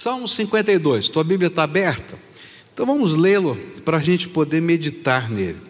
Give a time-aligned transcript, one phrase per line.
[0.00, 2.16] Salmo 52, tua Bíblia está aberta?
[2.72, 5.60] Então vamos lê-lo para a gente poder meditar nele.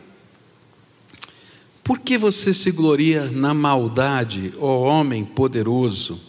[1.83, 6.21] Por que você se gloria na maldade, ó homem poderoso?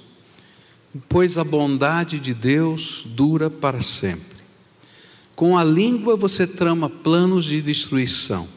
[1.10, 4.38] Pois a bondade de Deus dura para sempre.
[5.36, 8.48] Com a língua você trama planos de destruição.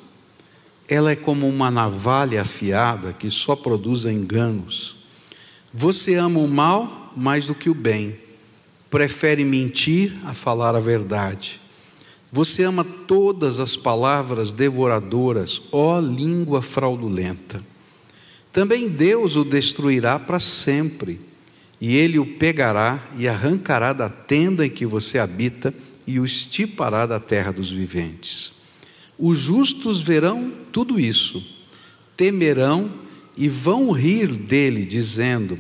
[0.87, 4.95] Ela é como uma navalha afiada que só produz enganos.
[5.75, 8.22] Você ama o mal mais do que o bem
[8.93, 11.59] prefere mentir a falar a verdade.
[12.31, 17.65] Você ama todas as palavras devoradoras, ó língua fraudulenta.
[18.53, 21.19] Também Deus o destruirá para sempre,
[21.81, 25.73] e ele o pegará e arrancará da tenda em que você habita
[26.07, 28.53] e o estipará da terra dos viventes.
[29.19, 31.43] Os justos verão tudo isso,
[32.15, 32.93] temerão
[33.39, 35.59] e vão rir dele, dizendo: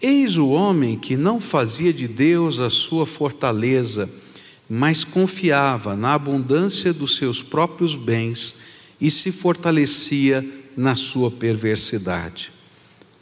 [0.00, 4.10] Eis o homem que não fazia de Deus a sua fortaleza,
[4.68, 8.54] mas confiava na abundância dos seus próprios bens
[9.00, 10.44] e se fortalecia
[10.76, 12.52] na sua perversidade.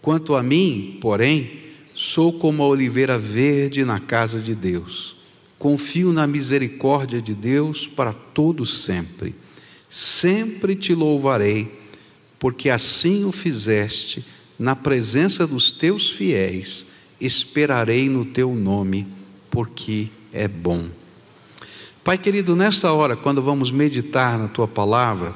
[0.02, 1.60] Quanto a mim, porém,
[1.94, 5.16] sou como a oliveira verde na casa de Deus.
[5.58, 9.34] Confio na misericórdia de Deus para todo sempre.
[9.88, 11.72] Sempre te louvarei,
[12.38, 14.24] porque assim o fizeste
[14.58, 16.86] na presença dos teus fiéis,
[17.20, 19.06] esperarei no teu nome,
[19.50, 20.88] porque é bom.
[22.02, 25.34] Pai querido, nesta hora, quando vamos meditar na tua palavra,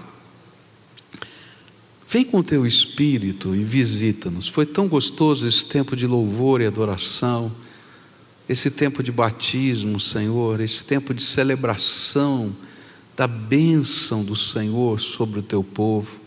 [2.06, 4.48] vem com o teu espírito e visita-nos.
[4.48, 7.50] Foi tão gostoso esse tempo de louvor e adoração,
[8.48, 12.54] esse tempo de batismo, Senhor, esse tempo de celebração
[13.16, 16.20] da bênção do Senhor sobre o teu povo.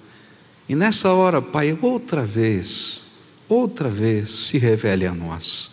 [0.71, 3.05] E nessa hora, Pai, outra vez,
[3.49, 5.69] outra vez se revele a nós.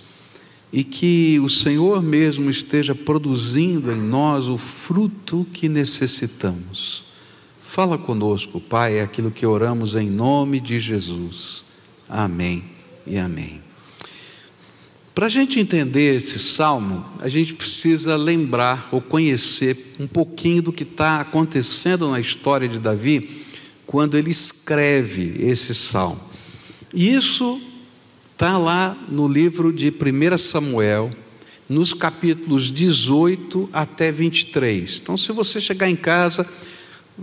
[0.73, 7.05] E que o Senhor mesmo esteja produzindo em nós o fruto que necessitamos.
[7.61, 11.65] Fala conosco, Pai, é aquilo que oramos em nome de Jesus.
[12.09, 12.65] Amém
[13.07, 13.63] e amém.
[15.15, 20.73] Para a gente entender esse salmo, a gente precisa lembrar ou conhecer um pouquinho do
[20.73, 23.38] que está acontecendo na história de Davi
[23.89, 26.21] quando ele escreve esse salmo.
[26.93, 27.59] E isso
[28.35, 31.11] está lá no livro de 1 Samuel,
[31.67, 35.01] nos capítulos 18 até 23.
[35.03, 36.47] Então, se você chegar em casa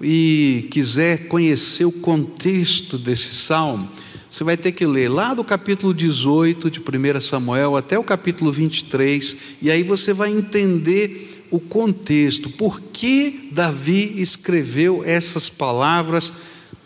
[0.01, 3.87] e quiser conhecer o contexto desse salmo,
[4.27, 8.51] você vai ter que ler lá do capítulo 18 de 1 Samuel até o capítulo
[8.51, 16.33] 23, e aí você vai entender o contexto, por que Davi escreveu essas palavras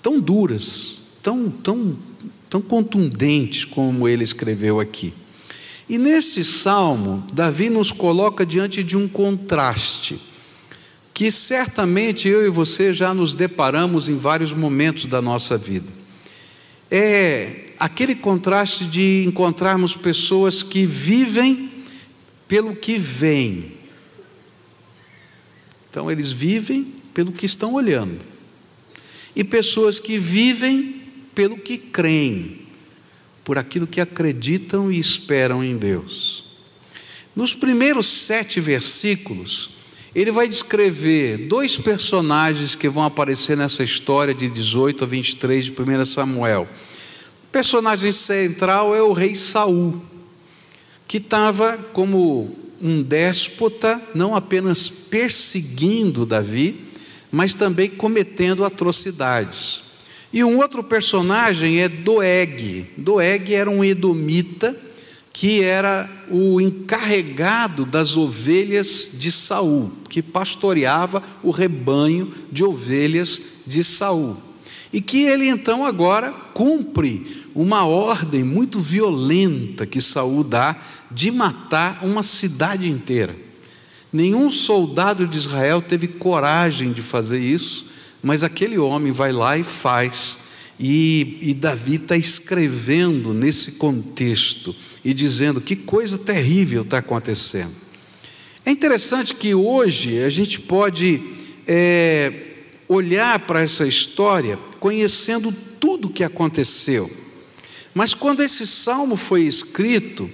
[0.01, 1.97] tão duras, tão, tão,
[2.49, 5.13] tão contundentes como ele escreveu aqui.
[5.87, 10.19] E neste salmo, Davi nos coloca diante de um contraste,
[11.13, 15.87] que certamente eu e você já nos deparamos em vários momentos da nossa vida.
[16.91, 21.71] É aquele contraste de encontrarmos pessoas que vivem
[22.47, 23.73] pelo que veem.
[25.89, 28.38] Então, eles vivem pelo que estão olhando
[29.35, 31.03] e pessoas que vivem
[31.33, 32.59] pelo que creem,
[33.43, 36.45] por aquilo que acreditam e esperam em Deus.
[37.35, 39.69] Nos primeiros sete versículos,
[40.13, 45.71] ele vai descrever dois personagens que vão aparecer nessa história de 18 a 23 de
[45.71, 46.67] 1 Samuel.
[47.43, 50.01] O personagem central é o rei Saul,
[51.07, 56.88] que estava como um déspota, não apenas perseguindo Davi,
[57.31, 59.83] mas também cometendo atrocidades.
[60.31, 62.87] E um outro personagem é Doeg.
[62.97, 64.75] Doeg era um edomita
[65.33, 73.83] que era o encarregado das ovelhas de Saul, que pastoreava o rebanho de ovelhas de
[73.83, 74.37] Saul.
[74.91, 80.75] E que ele então agora cumpre uma ordem muito violenta que Saul dá
[81.11, 83.35] de matar uma cidade inteira.
[84.11, 87.85] Nenhum soldado de Israel teve coragem de fazer isso,
[88.23, 90.39] mas aquele homem vai lá e faz.
[90.79, 97.73] E, e Davi está escrevendo nesse contexto e dizendo que coisa terrível está acontecendo.
[98.65, 101.21] É interessante que hoje a gente pode
[101.67, 102.33] é,
[102.87, 107.09] olhar para essa história conhecendo tudo o que aconteceu,
[107.93, 110.29] mas quando esse salmo foi escrito,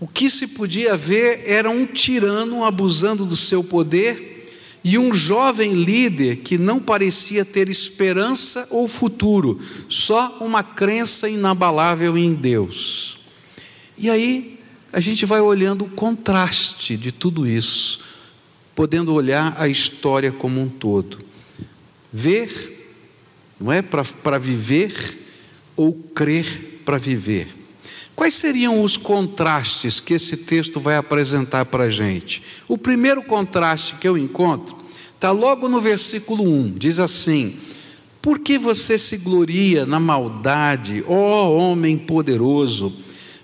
[0.00, 4.34] o que se podia ver era um tirano abusando do seu poder
[4.84, 9.58] e um jovem líder que não parecia ter esperança ou futuro,
[9.88, 13.18] só uma crença inabalável em Deus.
[13.96, 14.60] E aí
[14.92, 18.00] a gente vai olhando o contraste de tudo isso,
[18.74, 21.18] podendo olhar a história como um todo.
[22.12, 22.94] Ver,
[23.58, 25.18] não é para viver
[25.74, 27.63] ou crer para viver.
[28.16, 32.42] Quais seriam os contrastes que esse texto vai apresentar para a gente?
[32.68, 34.76] O primeiro contraste que eu encontro
[35.12, 37.56] está logo no versículo 1: diz assim:
[38.22, 42.92] Por que você se gloria na maldade, ó homem poderoso?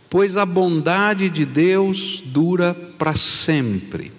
[0.08, 4.12] Pois a bondade de Deus dura para sempre.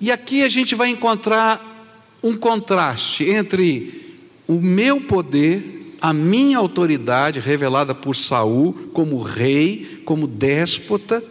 [0.00, 1.74] E aqui a gente vai encontrar
[2.22, 4.16] um contraste entre
[4.46, 11.24] o meu poder a minha autoridade revelada por Saul como rei, como déspota,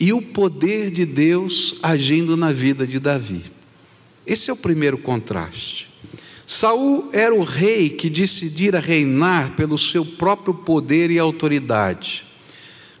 [0.00, 3.44] e o poder de Deus agindo na vida de Davi.
[4.26, 5.88] Esse é o primeiro contraste.
[6.44, 12.26] Saul era o rei que decidira reinar pelo seu próprio poder e autoridade.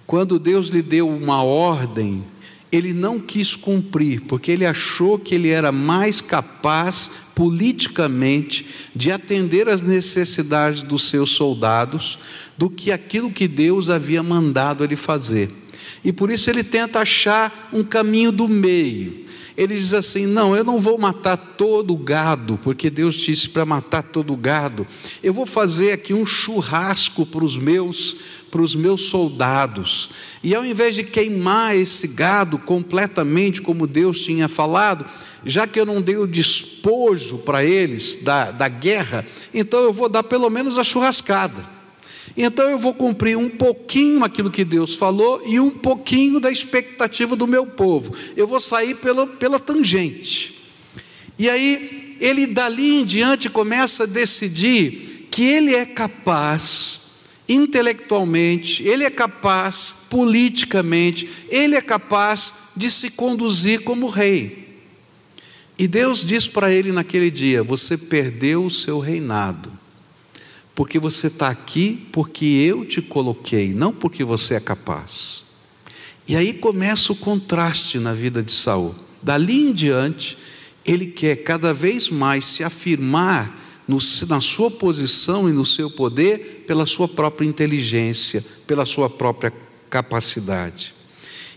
[0.06, 2.24] Quando Deus lhe deu uma ordem,
[2.72, 9.68] ele não quis cumprir, porque ele achou que ele era mais capaz politicamente de atender
[9.68, 12.18] às necessidades dos seus soldados
[12.56, 15.50] do que aquilo que Deus havia mandado ele fazer.
[16.04, 19.26] E por isso ele tenta achar um caminho do meio.
[19.60, 23.66] Ele diz assim: Não, eu não vou matar todo o gado, porque Deus disse para
[23.66, 24.86] matar todo o gado.
[25.22, 28.16] Eu vou fazer aqui um churrasco para os meus,
[28.50, 30.08] para os meus soldados.
[30.42, 35.04] E ao invés de queimar esse gado completamente, como Deus tinha falado,
[35.44, 40.08] já que eu não dei o despojo para eles da, da guerra, então eu vou
[40.08, 41.79] dar pelo menos a churrascada.
[42.36, 47.34] Então eu vou cumprir um pouquinho aquilo que Deus falou e um pouquinho da expectativa
[47.34, 48.14] do meu povo.
[48.36, 50.58] Eu vou sair pela, pela tangente.
[51.38, 57.00] E aí, ele dali em diante começa a decidir que ele é capaz,
[57.48, 64.68] intelectualmente, ele é capaz, politicamente, ele é capaz de se conduzir como rei.
[65.78, 69.79] E Deus diz para ele naquele dia: Você perdeu o seu reinado
[70.80, 75.44] porque você está aqui porque eu te coloquei, não porque você é capaz.
[76.26, 78.94] E aí começa o contraste na vida de Saul.
[79.22, 80.38] Dali em diante,
[80.82, 86.64] ele quer cada vez mais se afirmar no, na sua posição e no seu poder
[86.66, 89.52] pela sua própria inteligência, pela sua própria
[89.90, 90.94] capacidade.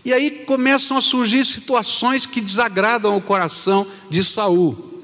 [0.04, 5.02] E aí começam a surgir situações que desagradam o coração de Saul.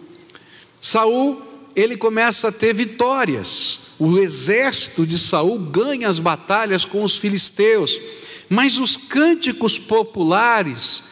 [0.78, 1.40] Saul,
[1.74, 8.00] ele começa a ter vitórias o exército de Saul ganha as batalhas com os filisteus,
[8.48, 11.04] mas os cânticos populares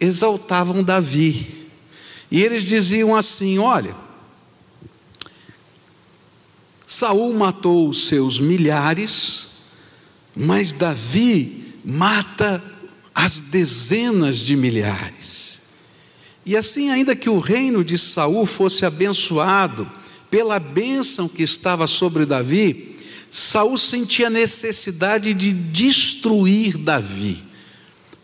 [0.00, 1.68] exaltavam Davi.
[2.30, 3.94] E eles diziam assim: Olha,
[6.86, 9.48] Saul matou os seus milhares,
[10.34, 12.64] mas Davi mata
[13.14, 15.55] as dezenas de milhares.
[16.46, 19.90] E assim, ainda que o reino de Saul fosse abençoado,
[20.30, 22.94] pela bênção que estava sobre Davi,
[23.28, 27.42] Saul sentia necessidade de destruir Davi,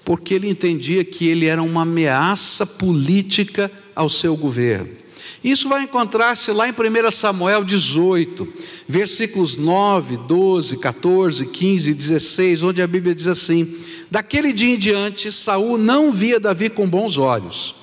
[0.04, 5.02] porque ele entendia que ele era uma ameaça política ao seu governo.
[5.42, 8.46] Isso vai encontrar-se lá em 1 Samuel 18,
[8.88, 13.76] versículos 9, 12, 14, 15 e 16, onde a Bíblia diz assim:
[14.08, 17.81] Daquele dia em diante, Saul não via Davi com bons olhos.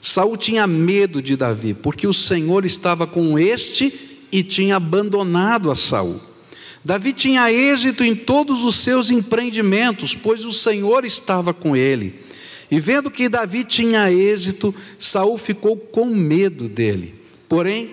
[0.00, 3.92] Saul tinha medo de Davi, porque o Senhor estava com este
[4.30, 6.20] e tinha abandonado a Saul.
[6.84, 12.20] Davi tinha êxito em todos os seus empreendimentos, pois o Senhor estava com ele.
[12.70, 17.14] E vendo que Davi tinha êxito, Saul ficou com medo dele.
[17.48, 17.90] Porém,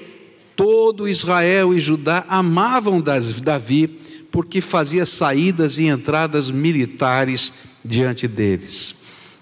[0.56, 3.88] todo Israel e Judá amavam Davi,
[4.30, 7.53] porque fazia saídas e entradas militares
[7.84, 8.94] diante deles.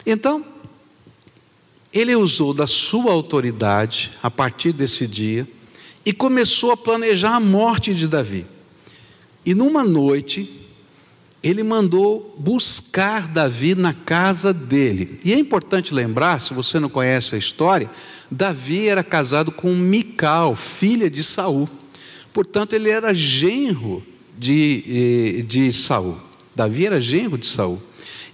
[0.05, 0.45] Então,
[1.93, 5.47] ele usou da sua autoridade a partir desse dia
[6.03, 8.45] e começou a planejar a morte de Davi.
[9.45, 10.61] E numa noite,
[11.43, 15.19] ele mandou buscar Davi na casa dele.
[15.23, 17.89] E é importante lembrar, se você não conhece a história,
[18.31, 21.69] Davi era casado com Mical, filha de Saul.
[22.31, 24.01] Portanto, ele era genro
[24.37, 26.17] de, eh, de Saul.
[26.55, 27.81] Davi era genro de Saul.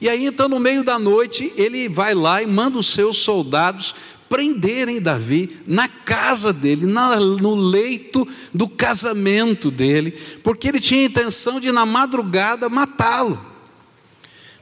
[0.02, 3.94] E aí, então, no meio da noite, ele vai lá e manda os seus soldados
[4.30, 10.12] prenderem Davi na casa dele, na, no leito do casamento dele,
[10.44, 13.44] porque ele tinha intenção de, na madrugada, matá-lo.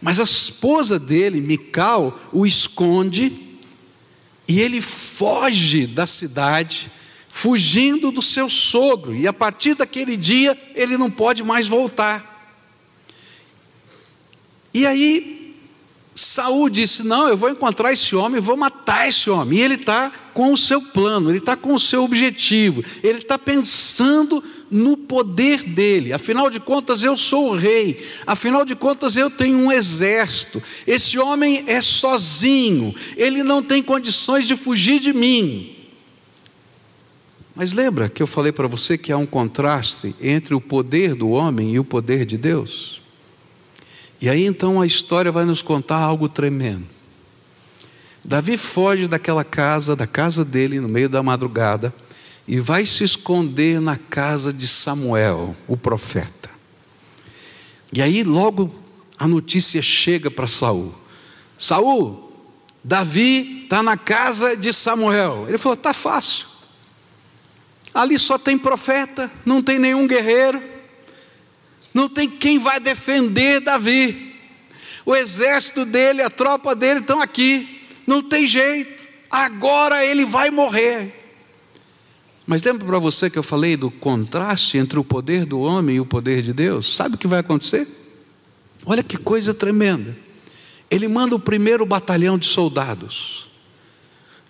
[0.01, 3.47] Mas a esposa dele, Mical, o esconde
[4.47, 6.89] e ele foge da cidade,
[7.27, 12.36] fugindo do seu sogro, e a partir daquele dia ele não pode mais voltar.
[14.77, 15.55] E aí,
[16.13, 19.57] Saul disse: Não, eu vou encontrar esse homem, vou matar esse homem.
[19.57, 23.39] E ele está com o seu plano, ele está com o seu objetivo, ele está
[23.39, 26.13] pensando no poder dele.
[26.13, 30.61] Afinal de contas, eu sou o rei, afinal de contas, eu tenho um exército.
[30.85, 35.75] Esse homem é sozinho, ele não tem condições de fugir de mim.
[37.55, 41.29] Mas lembra que eu falei para você que há um contraste entre o poder do
[41.29, 43.06] homem e o poder de Deus?
[44.19, 46.87] E aí então a história vai nos contar algo tremendo.
[48.23, 51.93] Davi foge daquela casa, da casa dele, no meio da madrugada,
[52.47, 56.49] e vai se esconder na casa de Samuel, o profeta.
[57.93, 58.73] E aí logo
[59.17, 60.93] a notícia chega para Saul.
[61.57, 62.31] Saul,
[62.83, 65.45] Davi está na casa de Samuel.
[65.47, 66.47] Ele falou: tá fácil.
[67.93, 70.76] Ali só tem profeta, não tem nenhum guerreiro
[71.97, 74.35] não tem quem vai defender Davi.
[75.03, 81.11] O exército dele, a tropa dele estão aqui, não tem jeito, agora ele vai morrer.
[82.45, 85.99] Mas lembra para você que eu falei do contraste entre o poder do homem e
[85.99, 86.95] o poder de Deus?
[86.95, 87.87] Sabe o que vai acontecer?
[88.85, 90.15] Olha que coisa tremenda.
[90.91, 93.49] Ele manda o primeiro batalhão de soldados.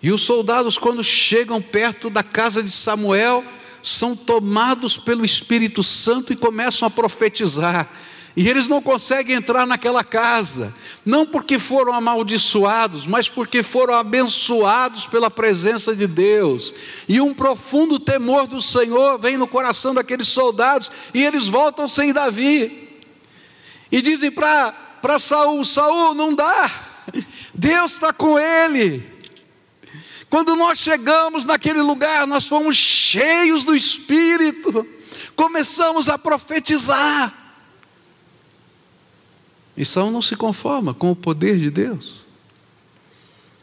[0.02, 3.42] E os soldados, quando chegam perto da casa de Samuel,
[3.88, 7.88] são tomados pelo Espírito Santo e começam a profetizar.
[8.36, 10.72] E eles não conseguem entrar naquela casa,
[11.04, 16.72] não porque foram amaldiçoados, mas porque foram abençoados pela presença de Deus.
[17.08, 22.12] E um profundo temor do Senhor vem no coração daqueles soldados, e eles voltam sem
[22.12, 23.00] Davi.
[23.90, 26.70] E dizem para Saul: Saul, não dá,
[27.52, 29.17] Deus está com ele.
[30.30, 34.86] Quando nós chegamos naquele lugar, nós fomos cheios do Espírito,
[35.34, 37.34] começamos a profetizar.
[39.84, 42.26] Saul não se conforma com o poder de Deus.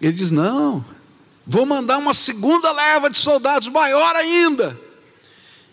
[0.02, 0.84] Ele diz: Não,
[1.46, 4.80] vou mandar uma segunda leva de soldados, maior ainda.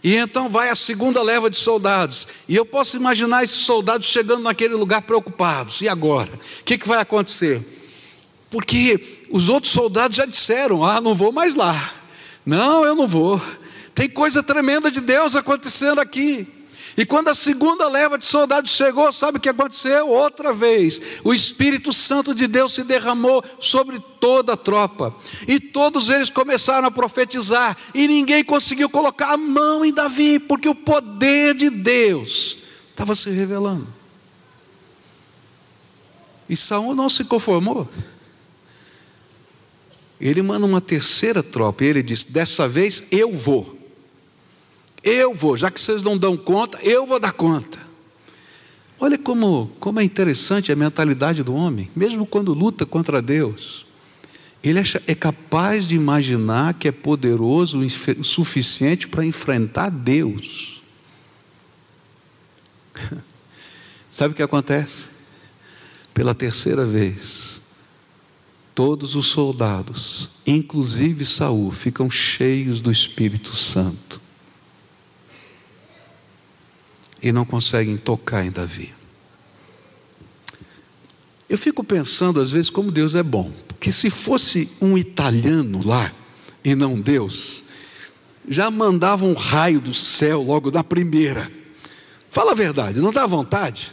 [0.03, 2.27] E então vai a segunda leva de soldados.
[2.49, 5.81] E eu posso imaginar esses soldados chegando naquele lugar preocupados.
[5.81, 6.33] E agora?
[6.61, 7.82] O que, que vai acontecer?
[8.53, 11.91] Porque os outros soldados já disseram: Ah, não vou mais lá.
[12.45, 13.41] Não, eu não vou.
[13.95, 16.47] Tem coisa tremenda de Deus acontecendo aqui.
[16.95, 20.11] E quando a segunda leva de soldados chegou, sabe o que aconteceu?
[20.11, 25.15] Outra vez, o Espírito Santo de Deus se derramou sobre toda a tropa,
[25.49, 30.69] e todos eles começaram a profetizar, e ninguém conseguiu colocar a mão em Davi, porque
[30.69, 32.59] o poder de Deus
[32.91, 33.89] estava se revelando.
[36.47, 37.89] E Saul não se conformou.
[40.23, 43.77] Ele manda uma terceira tropa e ele diz: Dessa vez eu vou.
[45.03, 47.81] Eu vou, já que vocês não dão conta, eu vou dar conta.
[49.01, 53.85] Olha como, como é interessante a mentalidade do homem, mesmo quando luta contra Deus.
[54.63, 60.81] Ele é capaz de imaginar que é poderoso o suficiente para enfrentar Deus.
[64.09, 65.09] Sabe o que acontece?
[66.15, 67.62] Pela terceira vez,
[68.75, 74.21] todos os soldados, inclusive Saul, ficam cheios do Espírito Santo
[77.23, 78.93] e não conseguem tocar em Davi.
[81.49, 86.13] Eu fico pensando às vezes como Deus é bom, porque se fosse um italiano lá
[86.65, 87.63] e não Deus,
[88.49, 91.51] já mandava um raio do céu logo da primeira.
[92.31, 93.93] Fala a verdade, não dá vontade?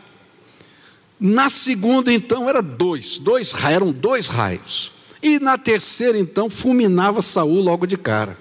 [1.20, 4.92] Na segunda, então, era dois, dois eram dois raios.
[5.22, 8.38] E na terceira, então, fulminava Saul logo de cara.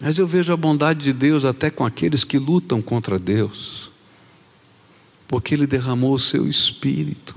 [0.00, 3.90] Mas eu vejo a bondade de Deus até com aqueles que lutam contra Deus,
[5.28, 7.34] porque Ele derramou o seu espírito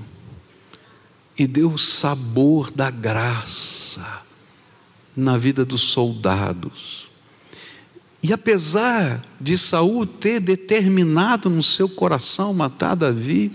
[1.38, 4.22] e deu o sabor da graça
[5.16, 7.09] na vida dos soldados.
[8.22, 13.50] E apesar de Saul ter determinado no seu coração matar Davi,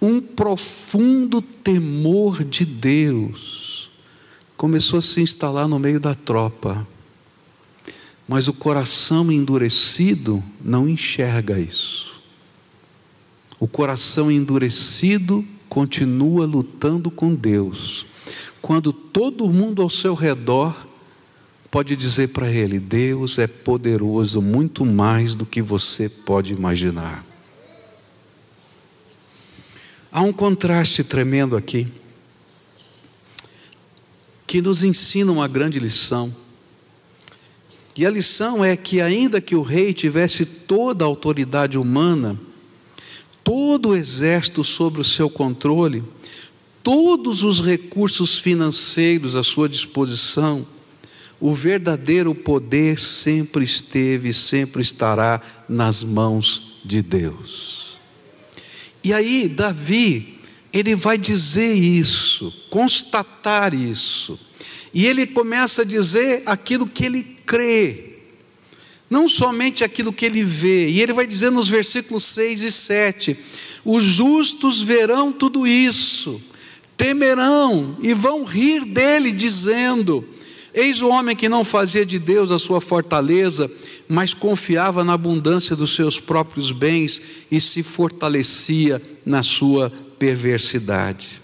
[0.00, 3.90] um profundo temor de Deus
[4.56, 6.86] começou a se instalar no meio da tropa.
[8.26, 12.20] Mas o coração endurecido não enxerga isso.
[13.60, 18.06] O coração endurecido continua lutando com Deus.
[18.60, 20.87] Quando todo mundo ao seu redor
[21.70, 27.24] pode dizer para ele: Deus é poderoso muito mais do que você pode imaginar.
[30.10, 31.86] Há um contraste tremendo aqui,
[34.46, 36.34] que nos ensina uma grande lição.
[37.94, 42.38] E a lição é que, ainda que o rei tivesse toda a autoridade humana,
[43.42, 46.04] todo o exército sob o seu controle,
[46.82, 50.66] todos os recursos financeiros à sua disposição,
[51.40, 57.98] o verdadeiro poder sempre esteve e sempre estará nas mãos de Deus.
[59.04, 60.38] E aí, Davi,
[60.72, 64.38] ele vai dizer isso, constatar isso,
[64.92, 68.16] e ele começa a dizer aquilo que ele crê,
[69.08, 73.36] não somente aquilo que ele vê, e ele vai dizer nos versículos 6 e 7:
[73.84, 76.42] os justos verão tudo isso,
[76.96, 80.28] temerão e vão rir dele, dizendo:
[80.80, 83.68] Eis o homem que não fazia de Deus a sua fortaleza,
[84.08, 87.20] mas confiava na abundância dos seus próprios bens
[87.50, 91.42] e se fortalecia na sua perversidade.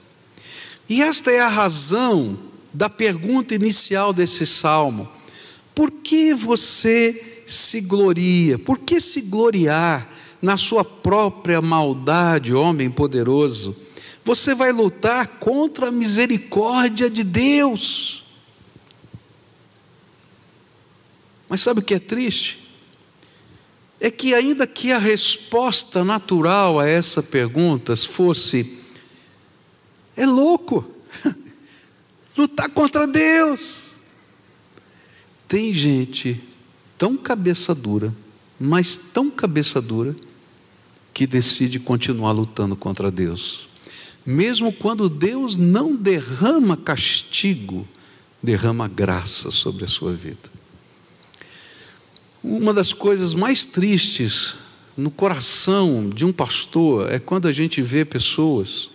[0.89, 2.39] E esta é a razão
[2.73, 5.09] da pergunta inicial desse salmo:
[5.75, 8.57] por que você se gloria?
[8.57, 10.09] Por que se gloriar
[10.41, 13.75] na sua própria maldade, homem poderoso?
[14.25, 18.24] Você vai lutar contra a misericórdia de Deus.
[21.55, 22.59] Mas sabe o que é triste?
[24.01, 28.81] É que, ainda que a resposta natural a essa pergunta fosse:
[30.17, 30.85] é louco,
[32.37, 33.95] lutar contra Deus.
[35.47, 36.43] Tem gente
[36.99, 38.13] tão cabeça dura,
[38.59, 40.17] mas tão cabeça dura,
[41.13, 43.69] que decide continuar lutando contra Deus.
[44.27, 47.87] Mesmo quando Deus não derrama castigo,
[48.43, 50.54] derrama graça sobre a sua vida.
[52.47, 54.55] Uma das coisas mais tristes
[54.95, 58.91] no coração de um pastor é quando a gente vê pessoas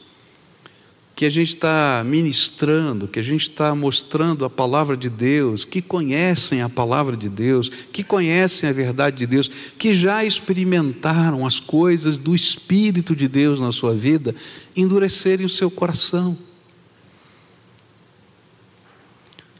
[1.15, 5.81] que a gente está ministrando, que a gente está mostrando a palavra de Deus, que
[5.81, 11.59] conhecem a palavra de Deus, que conhecem a verdade de Deus, que já experimentaram as
[11.59, 14.35] coisas do Espírito de Deus na sua vida,
[14.77, 16.37] endurecerem o seu coração.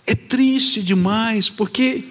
[0.05, 2.05] É triste demais, porque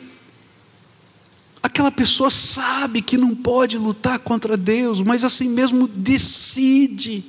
[1.79, 7.23] Aquela pessoa sabe que não pode lutar contra Deus, mas assim mesmo decide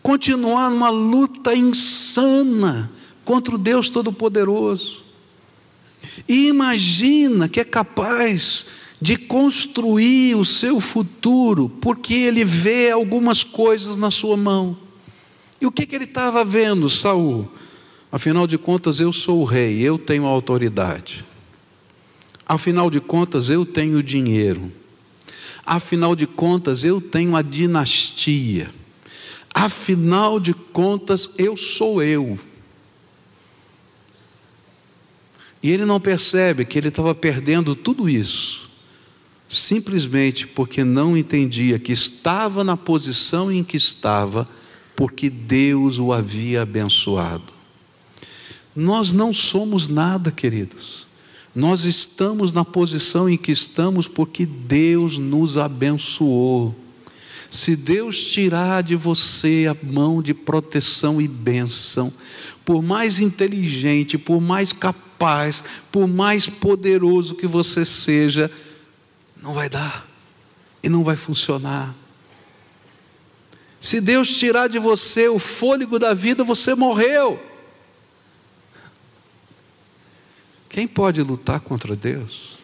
[0.00, 2.88] continuar numa luta insana
[3.24, 5.02] contra o Deus Todo-Poderoso.
[6.28, 8.64] E imagina que é capaz
[9.00, 14.76] de construir o seu futuro, porque ele vê algumas coisas na sua mão.
[15.60, 17.50] E o que, que ele estava vendo, Saul?
[18.12, 21.24] Afinal de contas, eu sou o rei, eu tenho autoridade.
[22.46, 24.70] Afinal de contas, eu tenho dinheiro.
[25.64, 28.70] Afinal de contas, eu tenho a dinastia.
[29.52, 32.38] Afinal de contas, eu sou eu.
[35.62, 38.68] E ele não percebe que ele estava perdendo tudo isso,
[39.48, 44.46] simplesmente porque não entendia que estava na posição em que estava,
[44.94, 47.54] porque Deus o havia abençoado.
[48.76, 51.03] Nós não somos nada, queridos.
[51.54, 56.74] Nós estamos na posição em que estamos porque Deus nos abençoou.
[57.48, 62.12] Se Deus tirar de você a mão de proteção e bênção,
[62.64, 65.62] por mais inteligente, por mais capaz,
[65.92, 68.50] por mais poderoso que você seja,
[69.40, 70.08] não vai dar
[70.82, 71.94] e não vai funcionar.
[73.78, 77.53] Se Deus tirar de você o fôlego da vida, você morreu.
[80.74, 82.56] Quem pode lutar contra Deus?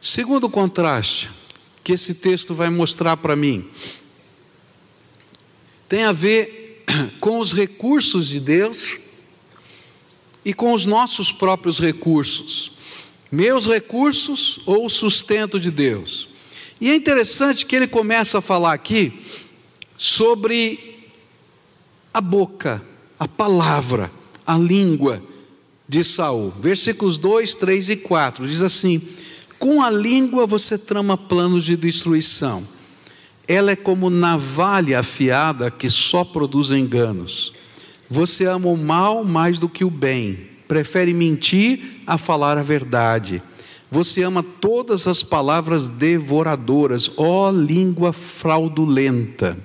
[0.00, 1.28] Segundo contraste
[1.82, 3.68] que esse texto vai mostrar para mim,
[5.88, 6.84] tem a ver
[7.18, 8.98] com os recursos de Deus
[10.44, 12.70] e com os nossos próprios recursos.
[13.28, 16.28] Meus recursos ou o sustento de Deus.
[16.80, 19.20] E é interessante que ele começa a falar aqui
[19.98, 21.04] sobre
[22.14, 22.80] a boca,
[23.18, 24.08] a palavra
[24.46, 25.22] a língua
[25.88, 26.52] de Saul.
[26.60, 29.00] Versículos 2, 3 e 4 diz assim:
[29.58, 32.66] Com a língua você trama planos de destruição.
[33.48, 37.52] Ela é como navalha afiada que só produz enganos.
[38.08, 43.42] Você ama o mal mais do que o bem, prefere mentir a falar a verdade.
[43.90, 49.56] Você ama todas as palavras devoradoras, ó língua fraudulenta.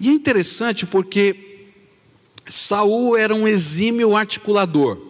[0.00, 1.43] E é interessante porque
[2.46, 5.00] Saul era um exímio articulador.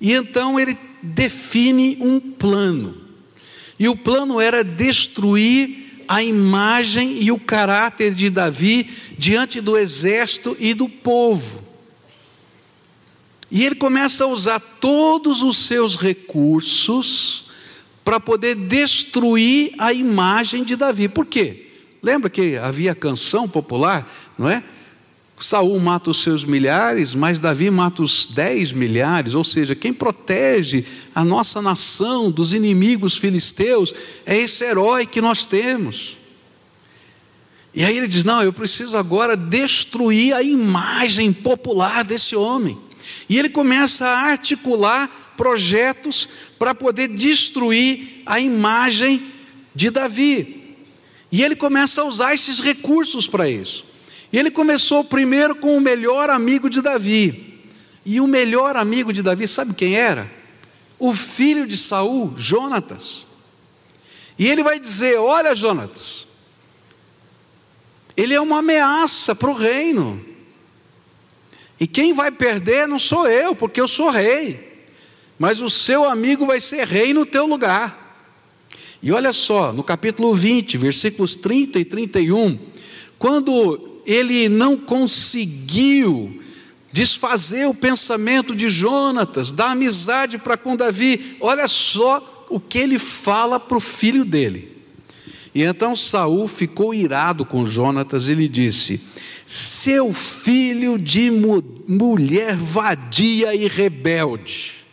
[0.00, 3.02] E então ele define um plano.
[3.78, 10.56] E o plano era destruir a imagem e o caráter de Davi diante do exército
[10.58, 11.64] e do povo.
[13.50, 17.46] E ele começa a usar todos os seus recursos
[18.04, 21.08] para poder destruir a imagem de Davi.
[21.08, 21.66] Por quê?
[22.02, 24.08] Lembra que havia canção popular,
[24.38, 24.62] não é?
[25.38, 30.84] Saul mata os seus milhares, mas Davi mata os dez milhares, ou seja, quem protege
[31.14, 33.92] a nossa nação dos inimigos filisteus
[34.24, 36.18] é esse herói que nós temos.
[37.74, 42.78] E aí ele diz: Não, eu preciso agora destruir a imagem popular desse homem.
[43.28, 46.26] E ele começa a articular projetos
[46.58, 49.30] para poder destruir a imagem
[49.74, 50.76] de Davi.
[51.30, 53.85] E ele começa a usar esses recursos para isso.
[54.38, 57.58] Ele começou primeiro com o melhor amigo de Davi.
[58.04, 60.30] E o melhor amigo de Davi, sabe quem era?
[60.98, 63.26] O filho de Saul, Jonatas.
[64.38, 66.26] E ele vai dizer: Olha, Jonatas,
[68.14, 70.22] ele é uma ameaça para o reino.
[71.80, 74.84] E quem vai perder não sou eu, porque eu sou rei.
[75.38, 78.28] Mas o seu amigo vai ser rei no teu lugar.
[79.02, 82.58] E olha só, no capítulo 20, versículos 30 e 31,
[83.18, 86.40] quando ele não conseguiu
[86.92, 92.98] desfazer o pensamento de Jonatas, da amizade para com Davi, olha só o que ele
[92.98, 94.76] fala para o filho dele.
[95.54, 99.00] E então Saul ficou irado com Jonatas e lhe disse:
[99.46, 104.84] Seu filho de mu mulher vadia e rebelde.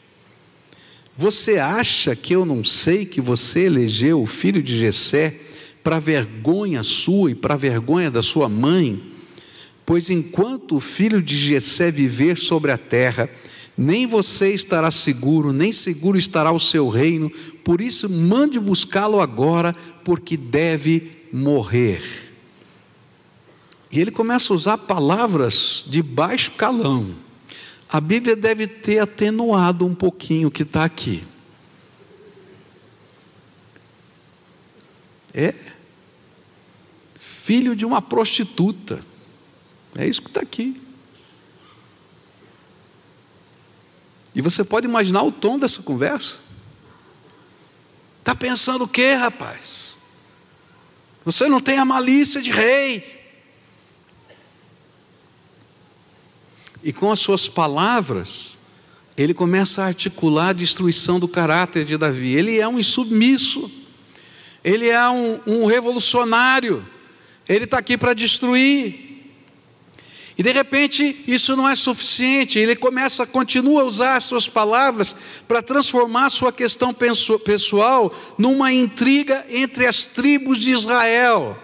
[1.15, 5.35] Você acha que eu não sei que você elegeu o filho de Jessé
[5.83, 9.11] para vergonha sua e para vergonha da sua mãe?
[9.85, 13.29] Pois enquanto o filho de Jessé viver sobre a terra,
[13.77, 17.29] nem você estará seguro, nem seguro estará o seu reino,
[17.63, 22.01] por isso mande buscá-lo agora, porque deve morrer.
[23.91, 27.15] E ele começa a usar palavras de baixo calão.
[27.89, 31.23] A Bíblia deve ter atenuado um pouquinho o que está aqui.
[35.33, 35.53] É
[37.43, 39.01] filho de uma prostituta.
[39.97, 40.81] É isso que está aqui.
[44.33, 46.37] E você pode imaginar o tom dessa conversa.
[48.19, 49.97] Está pensando o quê, rapaz?
[51.25, 53.21] Você não tem a malícia de rei.
[56.81, 58.57] E com as suas palavras,
[59.17, 62.33] ele começa a articular a destruição do caráter de Davi.
[62.33, 63.69] Ele é um insubmisso,
[64.63, 66.85] ele é um, um revolucionário,
[67.47, 69.11] ele está aqui para destruir.
[70.37, 75.15] E de repente isso não é suficiente, ele começa, continua a usar as suas palavras
[75.47, 81.57] para transformar sua questão pessoal numa intriga entre as tribos de Israel.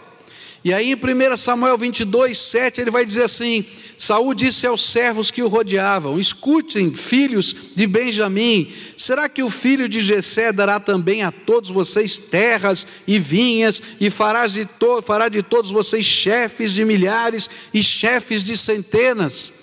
[0.64, 3.66] E aí em 1 Samuel 22, 7, ele vai dizer assim:
[3.98, 9.88] Saul disse aos servos que o rodeavam: Escutem, filhos de Benjamim, será que o filho
[9.88, 15.30] de Jessé dará também a todos vocês terras e vinhas, e fará de, to fará
[15.30, 19.54] de todos vocês chefes de milhares e chefes de centenas?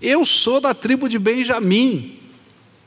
[0.00, 2.18] Eu sou da tribo de Benjamim,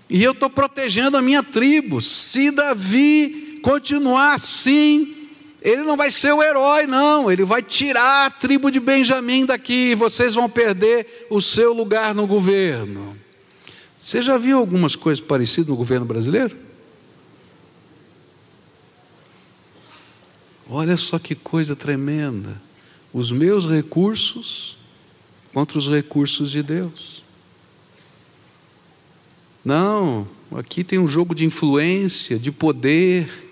[0.09, 2.01] e eu estou protegendo a minha tribo.
[2.01, 5.24] Se Davi continuar assim,
[5.65, 7.31] ele não vai ser o herói, não.
[7.31, 12.13] Ele vai tirar a tribo de Benjamim daqui e vocês vão perder o seu lugar
[12.13, 13.17] no governo.
[13.99, 16.55] Você já viu algumas coisas parecidas no governo brasileiro?
[20.69, 22.61] Olha só que coisa tremenda.
[23.11, 24.77] Os meus recursos
[25.51, 27.23] contra os recursos de Deus.
[29.63, 33.44] Não, aqui tem um jogo de influência, de poder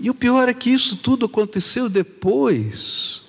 [0.00, 3.22] e o pior é que isso tudo aconteceu depois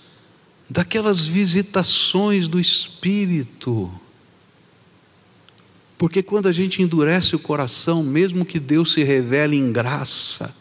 [0.70, 3.92] daquelas visitações do Espírito.
[5.98, 10.56] Porque quando a gente endurece o coração, mesmo que Deus se revele em graça,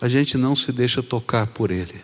[0.00, 2.00] a gente não se deixa tocar por Ele.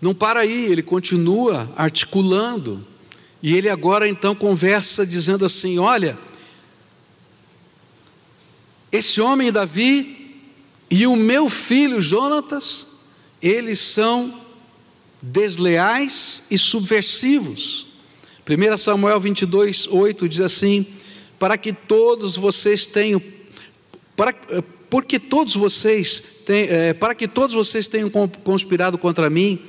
[0.00, 2.86] Não para aí, ele continua articulando
[3.42, 6.18] e ele agora então conversa dizendo assim: Olha,
[8.90, 10.36] esse homem Davi
[10.90, 12.86] e o meu filho Jonatas,
[13.40, 14.40] eles são
[15.20, 17.86] desleais e subversivos.
[18.48, 20.86] 1 Samuel 22, 8 diz assim:
[21.38, 23.22] Para que todos vocês tenham,
[24.16, 24.34] para,
[24.88, 28.10] porque todos vocês têm, é, para que todos vocês tenham
[28.42, 29.60] conspirado contra mim,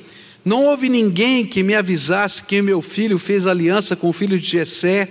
[0.50, 4.48] não houve ninguém que me avisasse que meu filho fez aliança com o filho de
[4.50, 5.08] Jessé.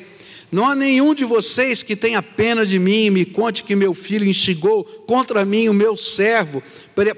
[0.50, 3.94] Não há nenhum de vocês que tenha pena de mim e me conte que meu
[3.94, 6.60] filho instigou contra mim o meu servo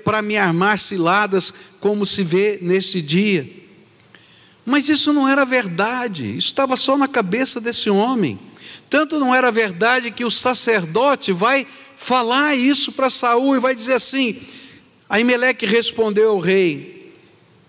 [0.04, 3.50] para me armar ciladas, como se vê nesse dia.
[4.66, 8.38] Mas isso não era verdade, isso estava só na cabeça desse homem.
[8.90, 13.94] Tanto não era verdade que o sacerdote vai falar isso para Saul e vai dizer
[13.94, 14.38] assim:
[15.08, 16.99] Aimeleque respondeu ao rei: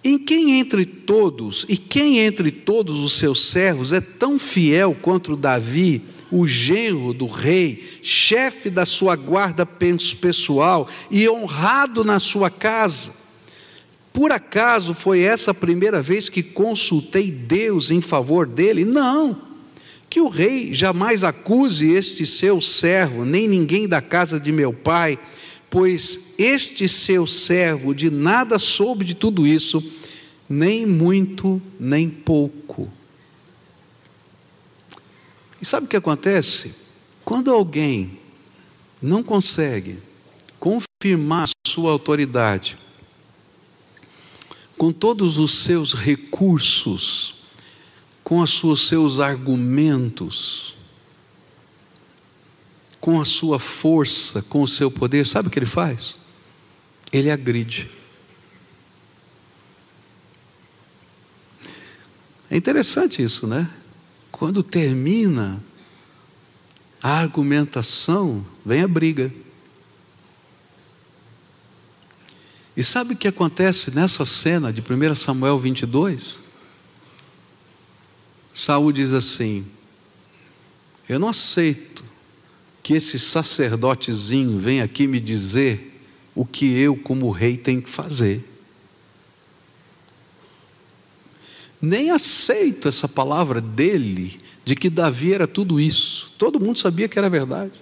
[0.04, 5.36] Em quem entre todos, e quem entre todos os seus servos é tão fiel quanto
[5.36, 13.12] Davi, o genro do rei, chefe da sua guarda pessoal e honrado na sua casa?
[14.12, 18.84] Por acaso foi essa a primeira vez que consultei Deus em favor dele?
[18.84, 19.40] Não.
[20.10, 25.18] Que o rei jamais acuse este seu servo, nem ninguém da casa de meu pai
[25.72, 29.82] pois este seu servo de nada soube de tudo isso,
[30.48, 32.92] nem muito, nem pouco.
[35.62, 36.76] E sabe o que acontece?
[37.24, 38.20] Quando alguém
[39.02, 39.98] não consegue
[40.60, 42.78] confirmar sua autoridade,
[44.78, 47.36] com todos os seus recursos,
[48.26, 50.76] com os seus argumentos,
[53.02, 56.16] com a sua força, com o seu poder, sabe o que ele faz?
[57.12, 57.90] Ele agride.
[62.50, 63.68] É interessante isso, né?
[64.32, 65.62] Quando termina
[67.02, 69.34] a argumentação, vem a briga.
[72.78, 76.38] E sabe o que acontece nessa cena de 1 Samuel 22?
[78.54, 79.66] Saul diz assim:
[81.10, 82.11] Eu não aceito
[82.84, 86.02] que esse sacerdotezinho venha aqui me dizer
[86.34, 88.48] o que eu, como rei, tenho que fazer.
[91.82, 96.32] Nem aceito essa palavra dele, de que Davi era tudo isso.
[96.38, 97.74] Todo mundo sabia que era verdade.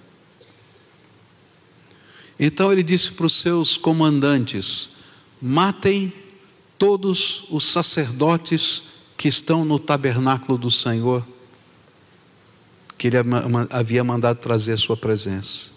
[2.40, 4.90] Então ele disse para os seus comandantes:
[5.42, 6.14] matem
[6.78, 8.84] todos os sacerdotes
[9.18, 11.28] que estão no tabernáculo do Senhor
[13.00, 13.16] que ele
[13.70, 15.72] havia mandado trazer a sua presença.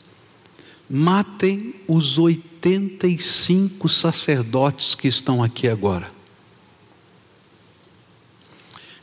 [0.91, 6.11] Matem os 85 sacerdotes que estão aqui agora.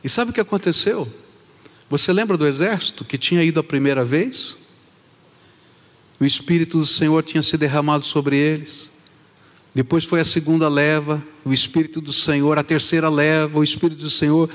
[0.03, 1.07] E sabe o que aconteceu?
[1.89, 4.57] Você lembra do exército que tinha ido a primeira vez?
[6.19, 8.91] O Espírito do Senhor tinha se derramado sobre eles.
[9.73, 14.09] Depois foi a segunda leva, o Espírito do Senhor, a terceira leva, o Espírito do
[14.09, 14.49] Senhor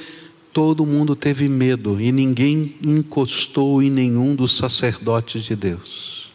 [0.54, 6.32] todo mundo teve medo e ninguém encostou em nenhum dos sacerdotes de Deus.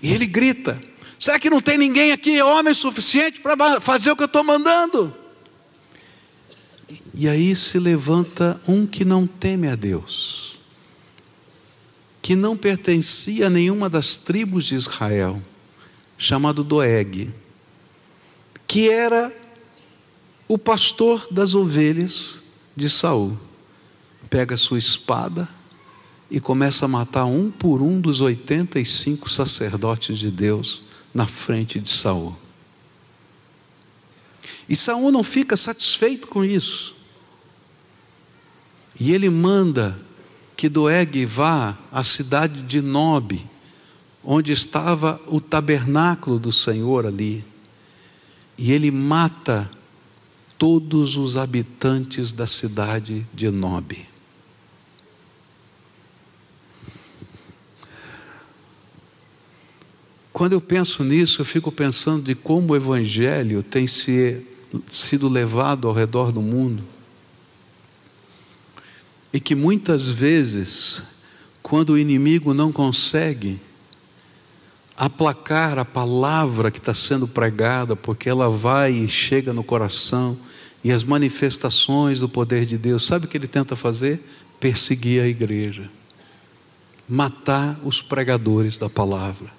[0.00, 0.80] E ele grita:
[1.18, 5.12] será que não tem ninguém aqui, homem suficiente, para fazer o que eu estou mandando?
[7.12, 10.60] E aí se levanta um que não teme a Deus,
[12.22, 15.42] que não pertencia a nenhuma das tribos de Israel,
[16.16, 17.34] chamado Doeg,
[18.68, 19.39] que era
[20.50, 22.42] o pastor das ovelhas
[22.74, 23.38] de Saul
[24.28, 25.48] pega sua espada
[26.28, 30.82] e começa a matar um por um dos 85 sacerdotes de Deus
[31.14, 32.36] na frente de Saul.
[34.68, 36.96] E Saul não fica satisfeito com isso.
[38.98, 40.04] E ele manda
[40.56, 43.48] que Doeg vá à cidade de Nob,
[44.24, 47.44] onde estava o tabernáculo do Senhor ali.
[48.58, 49.70] E ele mata
[50.60, 54.06] todos os habitantes da cidade de Nob.
[60.30, 64.46] Quando eu penso nisso, eu fico pensando de como o Evangelho tem se,
[64.86, 66.84] sido levado ao redor do mundo.
[69.32, 71.02] E que muitas vezes,
[71.62, 73.58] quando o inimigo não consegue
[74.94, 80.36] aplacar a palavra que está sendo pregada, porque ela vai e chega no coração,
[80.82, 84.20] e as manifestações do poder de Deus, sabe o que ele tenta fazer?
[84.58, 85.90] Perseguir a igreja,
[87.08, 89.50] matar os pregadores da palavra,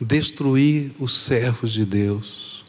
[0.00, 2.64] destruir os servos de Deus.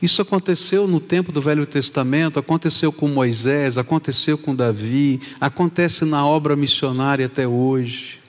[0.00, 6.26] Isso aconteceu no tempo do Velho Testamento, aconteceu com Moisés, aconteceu com Davi, acontece na
[6.26, 8.20] obra missionária até hoje,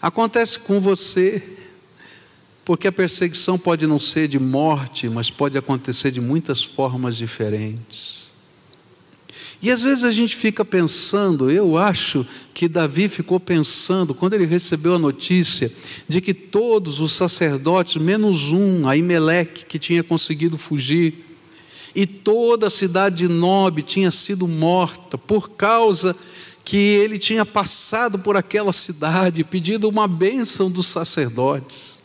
[0.00, 1.57] acontece com você
[2.68, 8.30] porque a perseguição pode não ser de morte, mas pode acontecer de muitas formas diferentes.
[9.62, 14.44] E às vezes a gente fica pensando, eu acho que Davi ficou pensando, quando ele
[14.44, 15.72] recebeu a notícia
[16.06, 21.24] de que todos os sacerdotes, menos um, Aimeleque, que tinha conseguido fugir,
[21.94, 26.14] e toda a cidade de Nob tinha sido morta por causa
[26.62, 31.97] que ele tinha passado por aquela cidade, pedido uma bênção dos sacerdotes.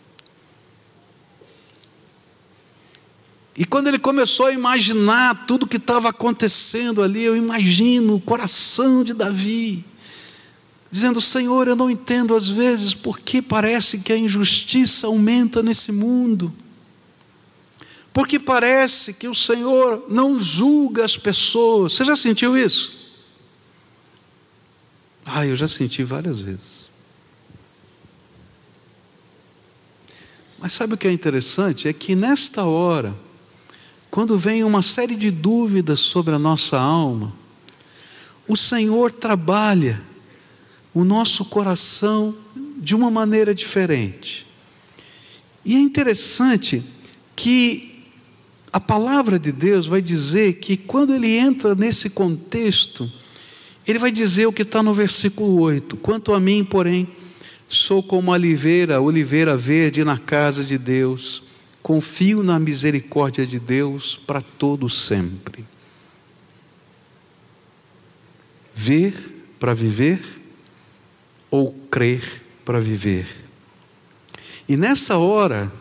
[3.55, 9.03] E quando ele começou a imaginar tudo que estava acontecendo ali, eu imagino o coração
[9.03, 9.85] de Davi,
[10.89, 16.51] dizendo: Senhor, eu não entendo às vezes porque parece que a injustiça aumenta nesse mundo,
[18.11, 21.93] porque parece que o Senhor não julga as pessoas.
[21.93, 23.03] Você já sentiu isso?
[25.25, 26.89] Ah, eu já senti várias vezes.
[30.59, 31.87] Mas sabe o que é interessante?
[31.87, 33.13] É que nesta hora,
[34.13, 37.33] quando vem uma série de dúvidas sobre a nossa alma,
[38.47, 40.03] o Senhor trabalha
[40.93, 42.35] o nosso coração
[42.77, 44.45] de uma maneira diferente.
[45.65, 46.83] E é interessante
[47.35, 48.03] que
[48.71, 53.11] a palavra de Deus vai dizer que quando ele entra nesse contexto,
[53.87, 57.07] ele vai dizer o que está no versículo 8: Quanto a mim, porém,
[57.67, 61.41] sou como a oliveira, oliveira verde na casa de Deus
[61.83, 65.65] confio na misericórdia de Deus para todo sempre.
[68.73, 69.13] Ver
[69.59, 70.21] para viver
[71.51, 73.27] ou crer para viver.
[74.67, 75.71] E nessa hora,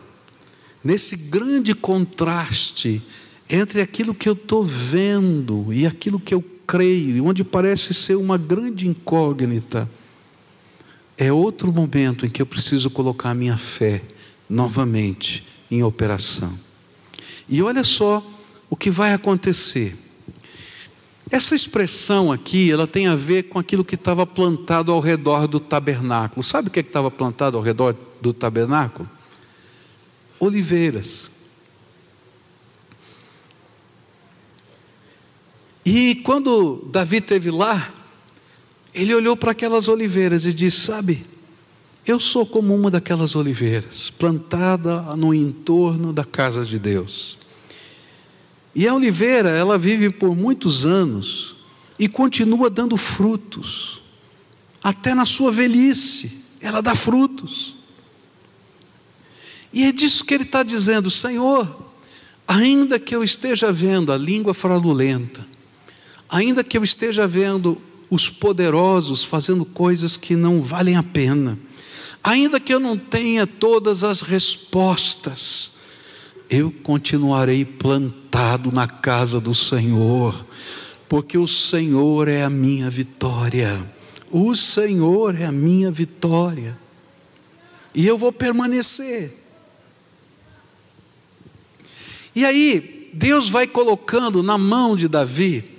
[0.83, 3.01] nesse grande contraste
[3.49, 8.37] entre aquilo que eu estou vendo e aquilo que eu creio, onde parece ser uma
[8.37, 9.89] grande incógnita,
[11.17, 14.01] é outro momento em que eu preciso colocar a minha fé
[14.49, 16.53] novamente em operação.
[17.49, 18.23] E olha só
[18.69, 19.95] o que vai acontecer.
[21.31, 25.59] Essa expressão aqui, ela tem a ver com aquilo que estava plantado ao redor do
[25.59, 26.43] tabernáculo.
[26.43, 29.09] Sabe o que é estava plantado ao redor do tabernáculo?
[30.39, 31.31] Oliveiras.
[35.83, 37.91] E quando Davi teve lá,
[38.93, 41.25] ele olhou para aquelas oliveiras e disse: Sabe,
[42.05, 47.37] eu sou como uma daquelas oliveiras, plantada no entorno da casa de Deus.
[48.75, 51.55] E a oliveira, ela vive por muitos anos
[51.97, 54.01] e continua dando frutos.
[54.83, 57.77] Até na sua velhice, ela dá frutos.
[59.71, 61.91] E é disso que ele está dizendo: Senhor,
[62.47, 65.45] ainda que eu esteja vendo a língua fraudulenta,
[66.27, 71.57] ainda que eu esteja vendo os poderosos fazendo coisas que não valem a pena,
[72.23, 75.71] Ainda que eu não tenha todas as respostas,
[76.49, 80.45] eu continuarei plantado na casa do Senhor,
[81.09, 83.85] porque o Senhor é a minha vitória.
[84.31, 86.77] O Senhor é a minha vitória.
[87.93, 89.37] E eu vou permanecer.
[92.33, 95.73] E aí, Deus vai colocando na mão de Davi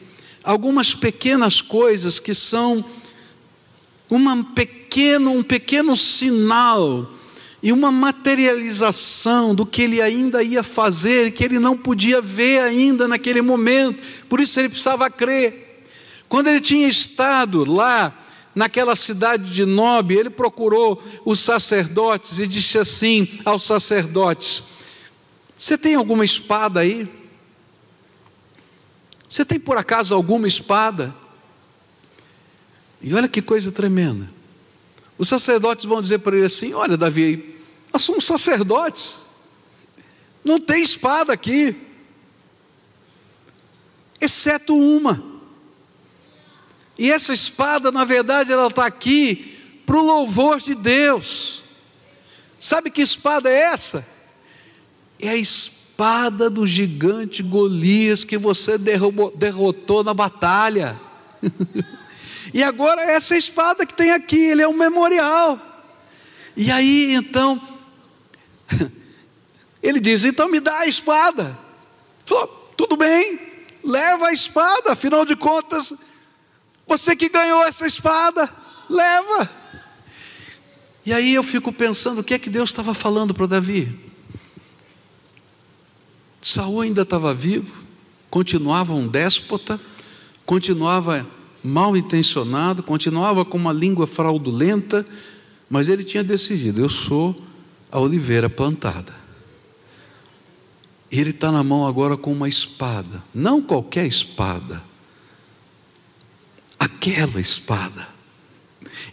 [0.44, 2.84] algumas pequenas coisas que são
[4.08, 4.44] uma
[4.94, 7.10] pequeno, um pequeno sinal
[7.60, 13.08] e uma materialização do que ele ainda ia fazer, que ele não podia ver ainda
[13.08, 15.84] naquele momento, por isso ele precisava crer.
[16.28, 18.16] Quando ele tinha estado lá
[18.54, 24.62] naquela cidade de Nob, ele procurou os sacerdotes e disse assim aos sacerdotes:
[25.58, 27.08] Você tem alguma espada aí?
[29.28, 31.12] Você tem por acaso alguma espada?
[33.02, 34.33] E olha que coisa tremenda.
[35.16, 37.56] Os sacerdotes vão dizer para ele assim: Olha, Davi,
[37.92, 39.18] nós somos sacerdotes,
[40.44, 41.76] não tem espada aqui,
[44.20, 45.22] exceto uma.
[46.98, 51.62] E essa espada, na verdade, ela está aqui para o louvor de Deus.
[52.58, 54.06] Sabe que espada é essa?
[55.18, 60.98] É a espada do gigante Golias que você derrotou na batalha.
[62.54, 65.58] E agora essa espada que tem aqui, ele é um memorial.
[66.56, 67.60] E aí então,
[69.82, 71.58] ele diz: então me dá a espada.
[72.24, 73.40] Falou, tudo bem,
[73.82, 75.92] leva a espada, afinal de contas,
[76.86, 78.48] você que ganhou essa espada,
[78.88, 79.50] leva.
[81.04, 83.98] E aí eu fico pensando o que é que Deus estava falando para Davi.
[86.40, 87.84] Saul ainda estava vivo,
[88.30, 89.80] continuava um déspota,
[90.46, 91.26] continuava
[91.64, 95.06] mal intencionado, continuava com uma língua fraudulenta,
[95.70, 97.34] mas ele tinha decidido: eu sou
[97.90, 99.14] a oliveira plantada.
[101.10, 104.82] Ele está na mão agora com uma espada, não qualquer espada,
[106.78, 108.08] aquela espada.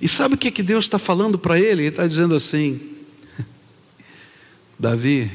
[0.01, 1.83] E sabe o que, que Deus está falando para ele?
[1.83, 2.97] Ele está dizendo assim:
[4.77, 5.31] Davi,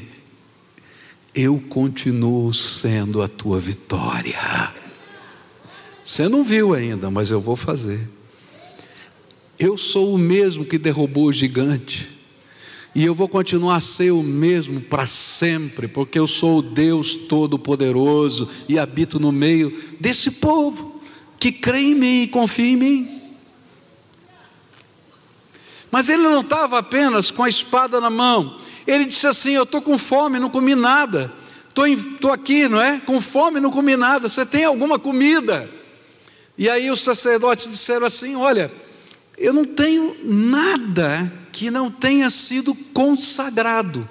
[1.33, 4.37] eu continuo sendo a tua vitória.
[6.07, 7.99] Você não viu ainda, mas eu vou fazer.
[9.59, 12.07] Eu sou o mesmo que derrubou o gigante.
[12.95, 17.17] E eu vou continuar a ser o mesmo para sempre, porque eu sou o Deus
[17.17, 21.01] Todo-Poderoso e habito no meio desse povo
[21.37, 23.21] que crê em mim e confia em mim.
[25.91, 29.81] Mas ele não estava apenas com a espada na mão, ele disse assim: Eu estou
[29.81, 31.33] com fome, não comi nada,
[31.67, 32.97] estou aqui, não é?
[33.01, 35.75] Com fome, não comi nada, você tem alguma comida?
[36.57, 38.71] E aí os sacerdotes disseram assim: Olha,
[39.37, 44.07] eu não tenho nada que não tenha sido consagrado.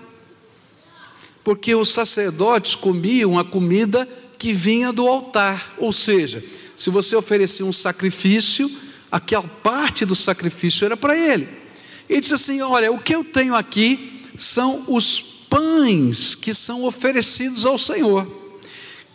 [1.43, 6.45] Porque os sacerdotes comiam a comida que vinha do altar, ou seja,
[6.77, 8.71] se você oferecia um sacrifício,
[9.11, 11.49] aquela parte do sacrifício era para ele.
[12.09, 17.65] Ele disse assim: Olha, o que eu tenho aqui são os pães que são oferecidos
[17.65, 18.31] ao Senhor.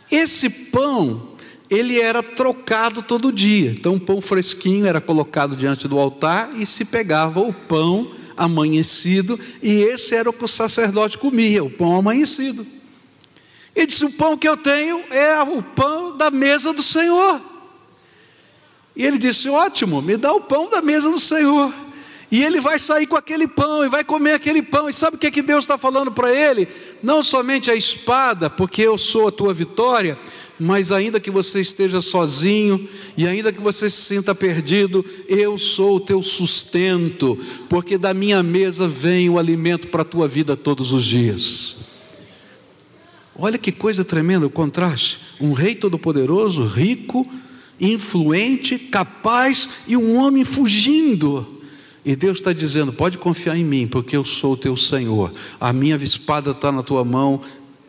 [0.09, 1.30] Esse pão
[1.71, 3.71] ele era trocado todo dia.
[3.71, 9.39] Então, o pão fresquinho era colocado diante do altar e se pegava o pão amanhecido,
[9.63, 12.67] e esse era o que o sacerdote comia, o pão amanhecido.
[13.73, 17.41] Ele disse: O pão que eu tenho é o pão da mesa do Senhor.
[18.93, 21.73] E ele disse: Ótimo, me dá o pão da mesa do Senhor.
[22.31, 24.87] E ele vai sair com aquele pão e vai comer aquele pão.
[24.87, 26.65] E sabe o que, é que Deus está falando para ele?
[27.03, 30.17] Não somente a espada, porque eu sou a tua vitória,
[30.63, 32.87] mas ainda que você esteja sozinho
[33.17, 37.35] e ainda que você se sinta perdido, eu sou o teu sustento,
[37.67, 41.77] porque da minha mesa vem o alimento para a tua vida todos os dias.
[43.35, 47.27] Olha que coisa tremenda o contraste: um rei todo-poderoso, rico,
[47.79, 51.59] influente, capaz e um homem fugindo.
[52.05, 55.33] E Deus está dizendo: pode confiar em mim, porque eu sou o teu Senhor.
[55.59, 57.41] A minha espada está na tua mão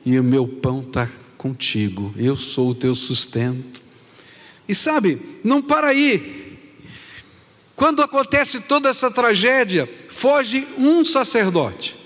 [0.06, 1.06] e o meu pão está
[1.42, 2.14] contigo.
[2.16, 3.82] Eu sou o teu sustento.
[4.68, 6.56] E sabe, não para aí.
[7.74, 11.96] Quando acontece toda essa tragédia, foge um sacerdote,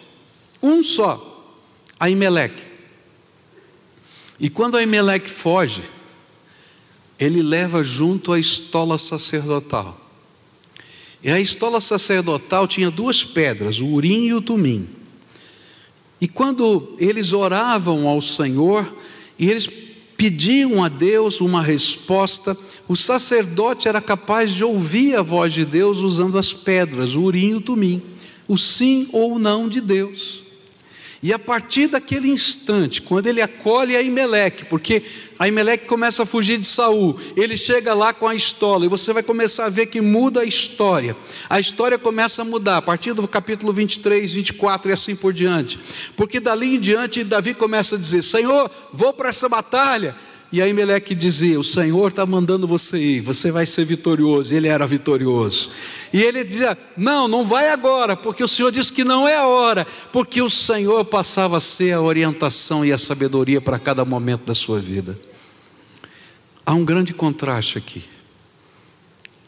[0.62, 1.54] um só,
[2.00, 2.62] Aimeleque.
[4.40, 5.82] E quando Aimeleque foge,
[7.18, 10.00] ele leva junto a estola sacerdotal.
[11.22, 14.88] E a estola sacerdotal tinha duas pedras, o urim e o tumim.
[16.20, 18.94] E quando eles oravam ao Senhor,
[19.38, 19.68] e eles
[20.16, 22.56] pediam a Deus uma resposta,
[22.88, 27.50] o sacerdote era capaz de ouvir a voz de Deus usando as pedras, o urim
[27.50, 28.02] e o tumim,
[28.48, 30.45] o sim ou não de Deus.
[31.22, 35.02] E a partir daquele instante, quando ele acolhe Aimeleque, porque
[35.38, 39.22] Aimeleque começa a fugir de Saul, ele chega lá com a estola, e você vai
[39.22, 41.16] começar a ver que muda a história.
[41.48, 45.78] A história começa a mudar a partir do capítulo 23, 24 e assim por diante.
[46.16, 50.14] Porque dali em diante Davi começa a dizer: Senhor, vou para essa batalha.
[50.52, 54.52] E aí Meleque dizia: O Senhor está mandando você ir, você vai ser vitorioso.
[54.52, 55.70] E ele era vitorioso.
[56.12, 59.46] E ele dizia: Não, não vai agora, porque o Senhor disse que não é a
[59.46, 64.44] hora, porque o Senhor passava a ser a orientação e a sabedoria para cada momento
[64.44, 65.18] da sua vida.
[66.64, 68.04] Há um grande contraste aqui: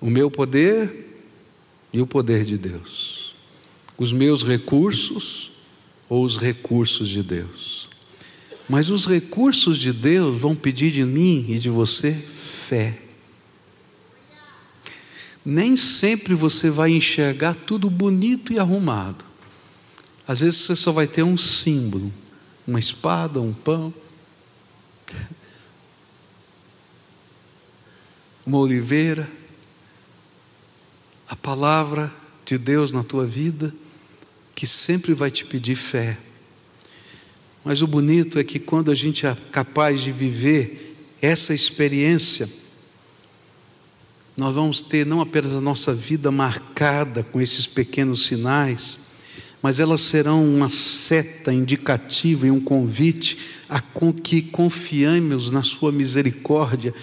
[0.00, 1.22] o meu poder
[1.92, 3.34] e o poder de Deus,
[3.96, 5.52] os meus recursos
[6.08, 7.87] ou os recursos de Deus.
[8.68, 12.98] Mas os recursos de Deus vão pedir de mim e de você fé.
[15.44, 19.24] Nem sempre você vai enxergar tudo bonito e arrumado.
[20.26, 22.12] Às vezes você só vai ter um símbolo,
[22.66, 23.94] uma espada, um pão,
[28.44, 29.26] uma oliveira,
[31.26, 32.12] a palavra
[32.44, 33.74] de Deus na tua vida,
[34.54, 36.18] que sempre vai te pedir fé.
[37.68, 42.48] Mas o bonito é que quando a gente é capaz de viver essa experiência,
[44.34, 48.98] nós vamos ter não apenas a nossa vida marcada com esses pequenos sinais,
[49.60, 53.36] mas elas serão uma seta indicativa e um convite
[53.68, 53.82] a
[54.22, 56.94] que confiemos na Sua misericórdia,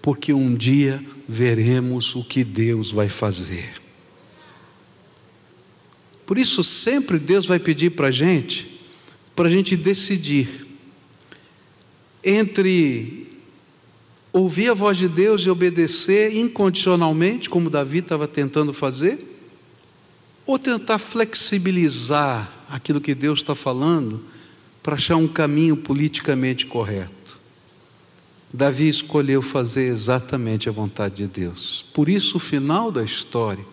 [0.00, 3.72] porque um dia veremos o que Deus vai fazer.
[6.24, 8.71] Por isso, sempre Deus vai pedir para a gente
[9.42, 10.68] para a gente decidir
[12.22, 13.26] entre
[14.32, 19.18] ouvir a voz de Deus e obedecer incondicionalmente, como Davi estava tentando fazer,
[20.46, 24.24] ou tentar flexibilizar aquilo que Deus está falando
[24.80, 27.36] para achar um caminho politicamente correto.
[28.54, 31.84] Davi escolheu fazer exatamente a vontade de Deus.
[31.92, 33.66] Por isso, o final da história,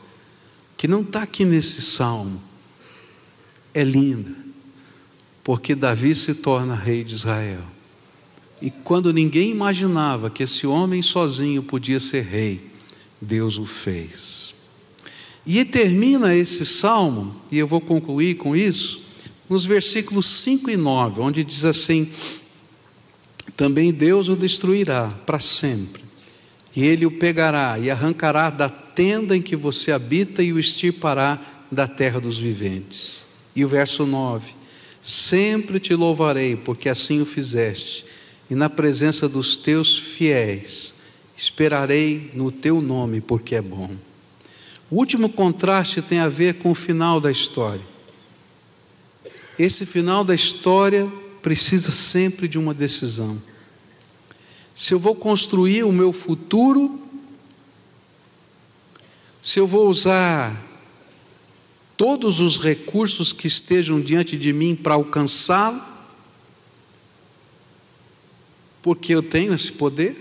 [0.75, 2.41] que não está aqui nesse salmo,
[3.71, 4.48] é linda
[5.43, 7.63] porque Davi se torna rei de Israel.
[8.61, 12.69] E quando ninguém imaginava que esse homem sozinho podia ser rei,
[13.21, 14.53] Deus o fez.
[15.45, 19.01] E termina esse salmo, e eu vou concluir com isso,
[19.49, 22.09] nos versículos 5 e 9, onde diz assim:
[23.55, 26.03] Também Deus o destruirá para sempre,
[26.75, 31.39] e ele o pegará e arrancará da tenda em que você habita e o extirpará
[31.71, 33.25] da terra dos viventes.
[33.55, 34.58] E o verso 9:
[35.01, 38.05] Sempre te louvarei, porque assim o fizeste,
[38.49, 40.93] e na presença dos teus fiéis
[41.35, 43.91] esperarei no teu nome, porque é bom.
[44.91, 47.85] O último contraste tem a ver com o final da história.
[49.57, 53.41] Esse final da história precisa sempre de uma decisão.
[54.73, 56.99] Se eu vou construir o meu futuro,
[59.41, 60.68] se eu vou usar
[61.99, 65.83] todos os recursos que estejam diante de mim para alcançá-lo,
[68.81, 70.15] porque eu tenho esse poder.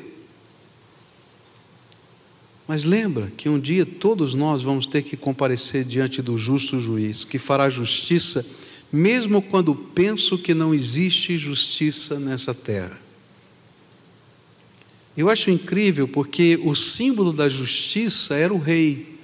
[2.66, 7.24] Mas lembra que um dia todos nós vamos ter que comparecer diante do justo juiz,
[7.24, 8.44] que fará justiça,
[8.90, 13.00] mesmo quando penso que não existe justiça nessa terra.
[15.16, 19.16] Eu acho incrível porque o símbolo da justiça era o rei.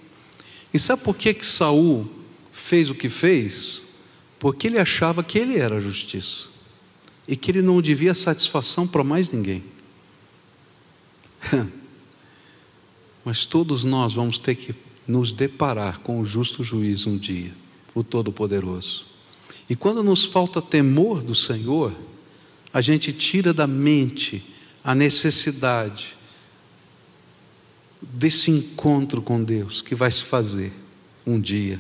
[0.73, 2.14] E sabe por que, que Saul
[2.65, 3.83] fez o que fez?
[4.39, 6.49] Porque ele achava que ele era a justiça
[7.29, 9.63] e que ele não devia satisfação para mais ninguém.
[13.23, 14.75] Mas todos nós vamos ter que
[15.07, 17.53] nos deparar com o justo juiz um dia,
[17.95, 19.05] o Todo-Poderoso.
[19.69, 21.95] E quando nos falta temor do Senhor,
[22.73, 24.43] a gente tira da mente
[24.83, 26.17] a necessidade
[28.01, 30.73] desse encontro com Deus que vai se fazer
[31.27, 31.79] um dia.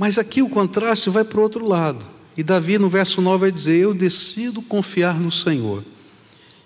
[0.00, 2.06] Mas aqui o contraste vai para o outro lado.
[2.34, 5.84] E Davi, no verso 9, vai dizer: Eu decido confiar no Senhor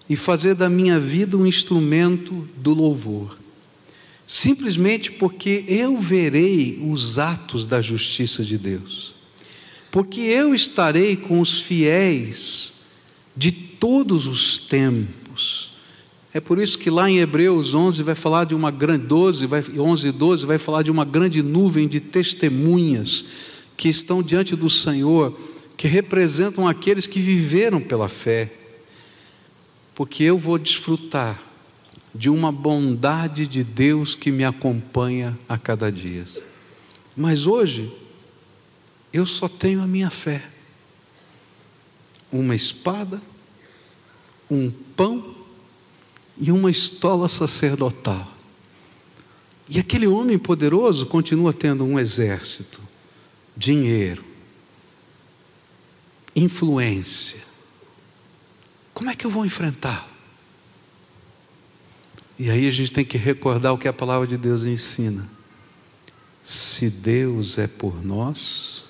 [0.08, 3.36] e fazer da minha vida um instrumento do louvor,
[4.24, 9.16] simplesmente porque eu verei os atos da justiça de Deus,
[9.90, 12.72] porque eu estarei com os fiéis
[13.36, 15.73] de todos os tempos.
[16.34, 19.64] É por isso que lá em Hebreus 11 vai falar de uma grande 12, vai
[19.78, 23.24] 11 e 12 vai falar de uma grande nuvem de testemunhas
[23.76, 25.38] que estão diante do Senhor,
[25.76, 28.52] que representam aqueles que viveram pela fé
[29.94, 31.40] porque eu vou desfrutar
[32.14, 36.24] de uma bondade de Deus que me acompanha a cada dia.
[37.16, 37.92] Mas hoje,
[39.12, 40.44] eu só tenho a minha fé,
[42.30, 43.22] uma espada,
[44.50, 45.43] um pão
[46.36, 48.32] e uma estola sacerdotal.
[49.68, 52.80] E aquele homem poderoso continua tendo um exército,
[53.56, 54.24] dinheiro,
[56.36, 57.40] influência,
[58.94, 60.08] como é que eu vou enfrentar?
[62.38, 65.28] E aí a gente tem que recordar o que a palavra de Deus ensina.
[66.42, 68.84] Se Deus é por nós,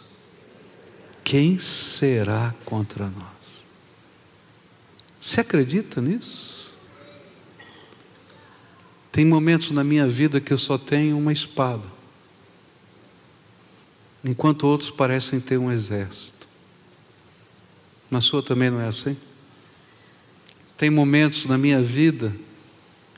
[1.22, 3.64] quem será contra nós?
[5.18, 6.53] Você acredita nisso?
[9.14, 11.86] Tem momentos na minha vida que eu só tenho uma espada,
[14.24, 16.48] enquanto outros parecem ter um exército.
[18.10, 19.16] Na sua também não é assim?
[20.76, 22.34] Tem momentos na minha vida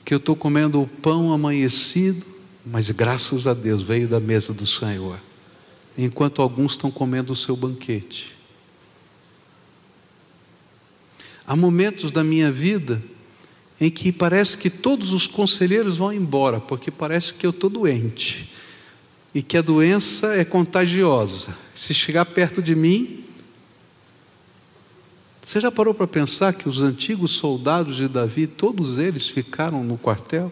[0.05, 2.27] que eu estou comendo o pão amanhecido,
[2.63, 5.19] mas graças a Deus veio da mesa do Senhor,
[5.97, 8.37] enquanto alguns estão comendo o seu banquete.
[11.47, 13.03] Há momentos da minha vida
[13.81, 18.51] em que parece que todos os conselheiros vão embora, porque parece que eu estou doente
[19.35, 21.55] e que a doença é contagiosa.
[21.75, 23.25] Se chegar perto de mim,
[25.43, 29.99] você já parou para pensar que os antigos soldados de Davi, todos eles ficaram no
[29.99, 30.51] quartel?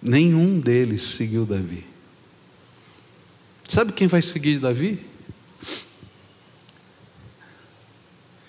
[0.00, 1.84] Nenhum deles seguiu Davi.
[3.66, 5.04] Sabe quem vai seguir Davi?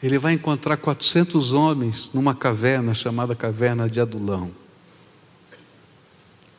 [0.02, 4.52] Ele vai encontrar 400 homens numa caverna chamada Caverna de Adulão.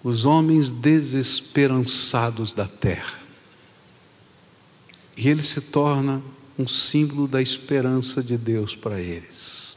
[0.03, 3.18] Os homens desesperançados da terra.
[5.16, 6.22] E ele se torna
[6.59, 9.76] um símbolo da esperança de Deus para eles.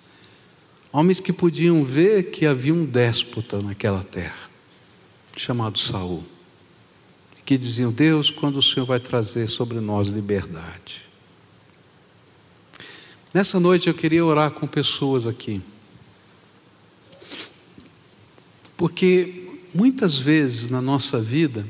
[0.91, 4.49] Homens que podiam ver que havia um déspota naquela terra,
[5.35, 6.23] chamado Saul,
[7.43, 11.02] que diziam: Deus, quando o Senhor vai trazer sobre nós liberdade?
[13.33, 15.59] Nessa noite eu queria orar com pessoas aqui,
[18.77, 21.67] porque muitas vezes na nossa vida,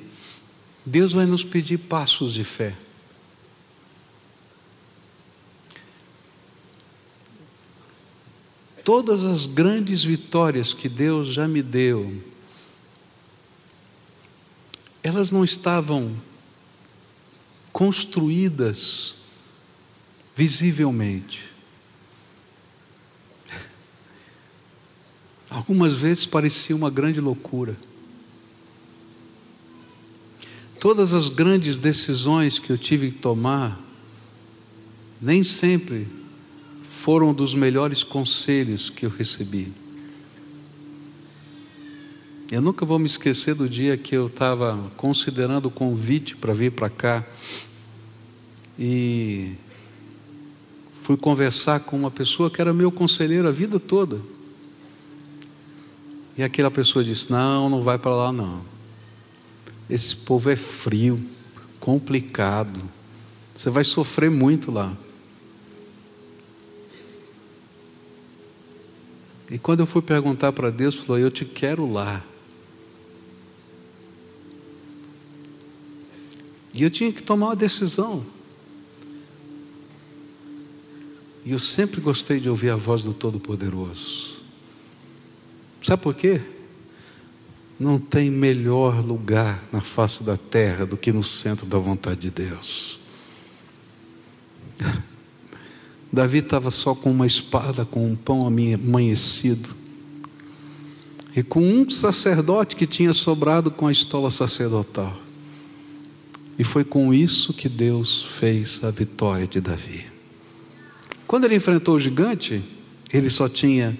[0.85, 2.75] Deus vai nos pedir passos de fé.
[8.83, 12.21] Todas as grandes vitórias que Deus já me deu,
[15.01, 16.13] elas não estavam
[17.71, 19.15] construídas
[20.35, 21.52] visivelmente.
[25.53, 27.77] Algumas vezes parecia uma grande loucura.
[30.79, 33.79] Todas as grandes decisões que eu tive que tomar,
[35.21, 36.07] nem sempre
[36.83, 39.71] foram dos melhores conselhos que eu recebi.
[42.51, 46.71] Eu nunca vou me esquecer do dia que eu estava considerando o convite para vir
[46.71, 47.23] para cá
[48.77, 49.53] e
[51.03, 54.32] fui conversar com uma pessoa que era meu conselheiro a vida toda.
[56.37, 58.63] E aquela pessoa disse: Não, não vai para lá não.
[59.89, 61.23] Esse povo é frio,
[61.79, 62.81] complicado.
[63.53, 64.95] Você vai sofrer muito lá.
[69.49, 72.23] E quando eu fui perguntar para Deus, falou: Eu te quero lá.
[76.73, 78.25] E eu tinha que tomar uma decisão.
[81.45, 84.42] E eu sempre gostei de ouvir a voz do Todo-Poderoso.
[85.83, 86.41] Sabe por quê?
[87.77, 92.31] Não tem melhor lugar na face da terra do que no centro da vontade de
[92.31, 92.99] Deus.
[96.11, 99.75] Davi estava só com uma espada, com um pão amanhecido,
[101.35, 105.19] e com um sacerdote que tinha sobrado com a estola sacerdotal.
[106.57, 110.05] E foi com isso que Deus fez a vitória de Davi.
[111.25, 112.63] Quando ele enfrentou o gigante,
[113.11, 113.97] ele só tinha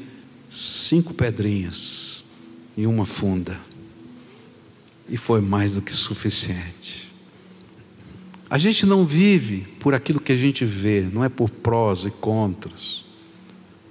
[0.53, 2.23] cinco pedrinhas
[2.77, 3.59] e uma funda.
[5.09, 7.11] E foi mais do que suficiente.
[8.49, 12.11] A gente não vive por aquilo que a gente vê, não é por prós e
[12.11, 13.03] contras.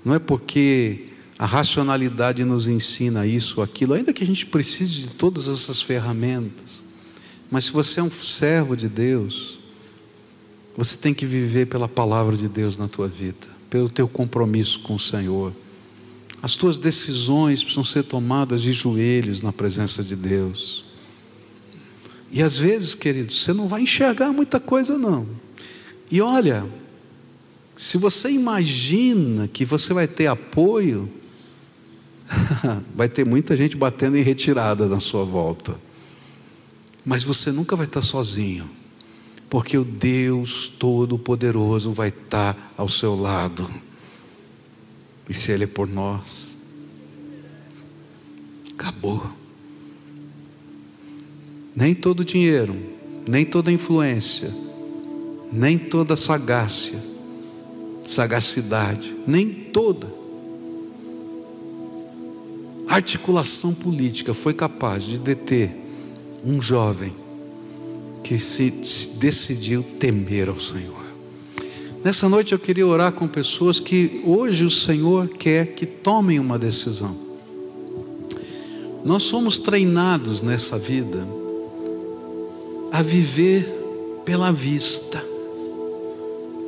[0.04, 1.06] Não é porque
[1.36, 5.82] a racionalidade nos ensina isso ou aquilo, ainda que a gente precise de todas essas
[5.82, 6.84] ferramentas.
[7.50, 9.58] Mas se você é um servo de Deus,
[10.76, 14.94] você tem que viver pela palavra de Deus na tua vida, pelo teu compromisso com
[14.94, 15.52] o Senhor.
[16.42, 20.84] As tuas decisões precisam ser tomadas de joelhos na presença de Deus.
[22.30, 25.26] E às vezes, querido, você não vai enxergar muita coisa, não.
[26.10, 26.66] E olha,
[27.76, 31.08] se você imagina que você vai ter apoio,
[32.94, 35.76] vai ter muita gente batendo em retirada na sua volta.
[37.04, 38.68] Mas você nunca vai estar sozinho
[39.52, 43.70] porque o Deus Todo-Poderoso vai estar ao seu lado.
[45.32, 46.54] E se Ele é por nós,
[48.74, 49.32] acabou.
[51.74, 52.76] Nem todo dinheiro,
[53.26, 54.52] nem toda influência,
[55.50, 57.02] nem toda sagácia,
[58.04, 60.12] sagacidade, nem toda
[62.86, 65.74] articulação política foi capaz de deter
[66.44, 67.16] um jovem
[68.22, 68.70] que se
[69.18, 71.01] decidiu temer ao Senhor.
[72.04, 76.58] Nessa noite eu queria orar com pessoas que hoje o Senhor quer que tomem uma
[76.58, 77.14] decisão.
[79.04, 81.26] Nós somos treinados nessa vida
[82.90, 83.64] a viver
[84.24, 85.24] pela vista,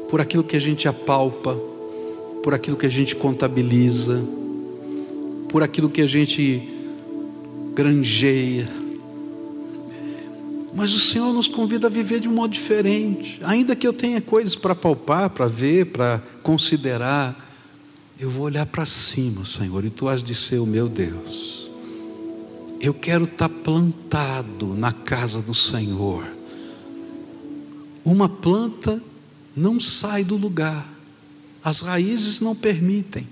[0.09, 1.59] por aquilo que a gente apalpa,
[2.41, 4.25] por aquilo que a gente contabiliza,
[5.49, 6.69] por aquilo que a gente
[7.75, 8.84] granjeia
[10.75, 13.39] mas o Senhor nos convida a viver de um modo diferente.
[13.45, 17.53] Ainda que eu tenha coisas para palpar, para ver, para considerar,
[18.19, 21.71] eu vou olhar para cima, Senhor, e tu has de ser o meu Deus.
[22.81, 26.27] Eu quero estar tá plantado na casa do Senhor.
[28.05, 29.01] Uma planta
[29.57, 30.87] não sai do lugar,
[31.63, 33.29] as raízes não permitem.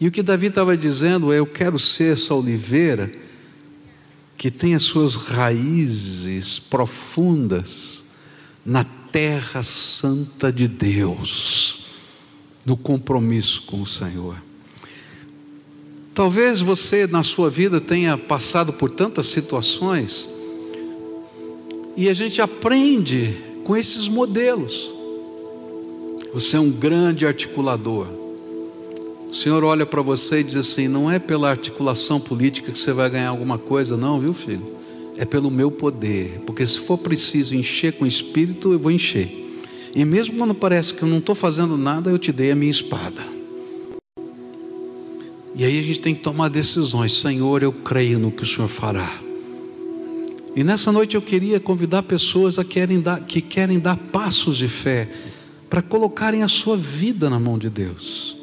[0.00, 3.10] E o que Davi estava dizendo é: eu quero ser essa oliveira
[4.36, 8.04] que tem as suas raízes profundas
[8.64, 11.86] na terra santa de Deus,
[12.64, 14.36] no compromisso com o Senhor.
[16.12, 20.28] Talvez você na sua vida tenha passado por tantas situações
[21.96, 24.92] e a gente aprende com esses modelos.
[26.32, 28.25] Você é um grande articulador.
[29.36, 32.90] O Senhor olha para você e diz assim: não é pela articulação política que você
[32.90, 34.64] vai ganhar alguma coisa, não, viu, filho?
[35.14, 39.28] É pelo meu poder, porque se for preciso encher com espírito, eu vou encher.
[39.94, 42.70] E mesmo quando parece que eu não estou fazendo nada, eu te dei a minha
[42.70, 43.22] espada.
[45.54, 47.12] E aí a gente tem que tomar decisões.
[47.12, 49.20] Senhor, eu creio no que o Senhor fará.
[50.56, 54.66] E nessa noite eu queria convidar pessoas a querem dar, que querem dar passos de
[54.66, 55.10] fé
[55.68, 58.35] para colocarem a sua vida na mão de Deus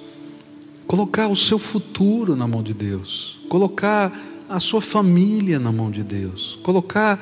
[0.87, 4.11] colocar o seu futuro na mão de Deus, colocar
[4.49, 7.19] a sua família na mão de Deus, colocar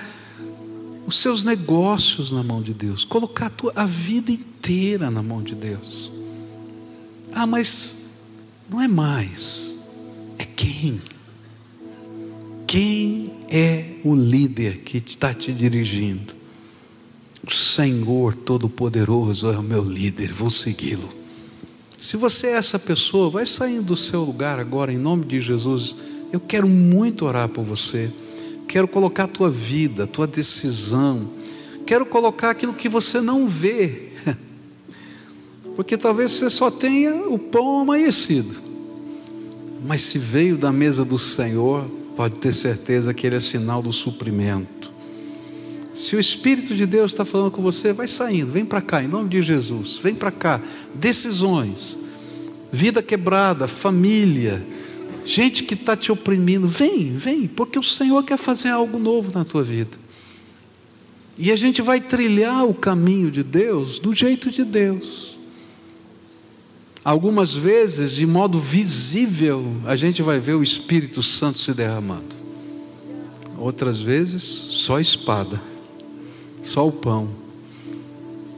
[1.05, 5.41] os seus negócios na mão de Deus, colocar a, tua, a vida inteira na mão
[5.41, 6.11] de Deus.
[7.31, 7.95] Ah, mas
[8.69, 9.75] não é mais,
[10.37, 11.01] é quem?
[12.67, 16.33] Quem é o líder que está te dirigindo?
[17.45, 21.20] O Senhor Todo-Poderoso é o meu líder, vou segui-lo.
[22.01, 25.95] Se você é essa pessoa, vai saindo do seu lugar agora, em nome de Jesus.
[26.33, 28.09] Eu quero muito orar por você.
[28.67, 31.29] Quero colocar a tua vida, a tua decisão.
[31.85, 34.09] Quero colocar aquilo que você não vê.
[35.75, 38.55] Porque talvez você só tenha o pão amanhecido.
[39.85, 41.85] Mas se veio da mesa do Senhor,
[42.15, 44.90] pode ter certeza que ele é sinal do suprimento.
[45.93, 49.07] Se o Espírito de Deus está falando com você, vai saindo, vem para cá, em
[49.07, 50.61] nome de Jesus, vem para cá.
[50.95, 51.99] Decisões,
[52.71, 54.65] vida quebrada, família,
[55.25, 59.43] gente que está te oprimindo, vem, vem, porque o Senhor quer fazer algo novo na
[59.43, 59.99] tua vida.
[61.37, 65.39] E a gente vai trilhar o caminho de Deus do jeito de Deus.
[67.03, 72.35] Algumas vezes, de modo visível, a gente vai ver o Espírito Santo se derramando.
[73.57, 75.59] Outras vezes, só espada,
[76.61, 77.29] só o pão,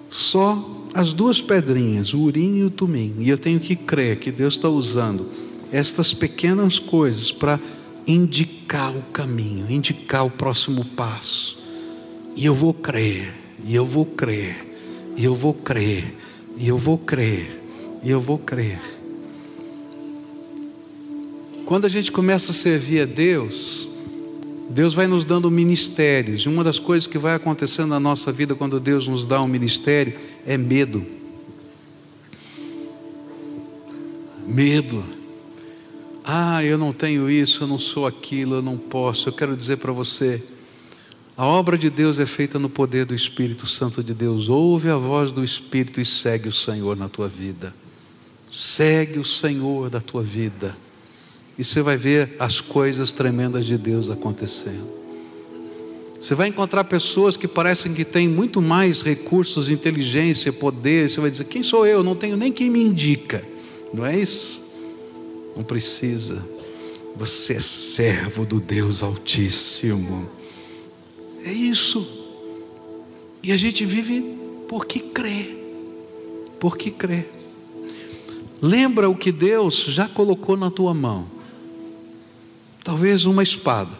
[0.09, 3.15] só as duas pedrinhas, o urim e o tumim.
[3.19, 5.27] E eu tenho que crer que Deus está usando
[5.71, 7.59] estas pequenas coisas para
[8.05, 11.57] indicar o caminho, indicar o próximo passo.
[12.35, 13.33] E eu vou crer,
[13.63, 16.15] e eu vou crer, e eu vou crer,
[16.57, 17.63] e eu vou crer
[18.03, 18.79] e eu vou crer.
[21.65, 23.87] Quando a gente começa a servir a Deus,
[24.69, 26.41] Deus vai nos dando ministérios.
[26.41, 29.47] E uma das coisas que vai acontecendo na nossa vida quando Deus nos dá um
[29.47, 31.05] ministério é medo.
[34.47, 35.03] Medo.
[36.23, 39.27] Ah, eu não tenho isso, eu não sou aquilo, eu não posso.
[39.27, 40.41] Eu quero dizer para você,
[41.35, 44.49] a obra de Deus é feita no poder do Espírito Santo de Deus.
[44.49, 47.73] Ouve a voz do Espírito e segue o Senhor na tua vida.
[48.51, 50.77] Segue o Senhor da tua vida.
[51.57, 55.03] E você vai ver as coisas tremendas de Deus acontecendo.
[56.19, 61.09] Você vai encontrar pessoas que parecem que têm muito mais recursos, inteligência, poder.
[61.09, 62.01] Você vai dizer: Quem sou eu?
[62.01, 63.43] Não tenho nem quem me indica.
[63.93, 64.61] Não é isso?
[65.55, 66.43] Não precisa.
[67.15, 70.29] Você é servo do Deus Altíssimo.
[71.43, 72.07] É isso.
[73.43, 74.23] E a gente vive
[74.67, 75.57] porque crê.
[76.57, 77.25] Porque crê.
[78.61, 81.32] Lembra o que Deus já colocou na tua mão.
[82.83, 83.91] Talvez uma espada,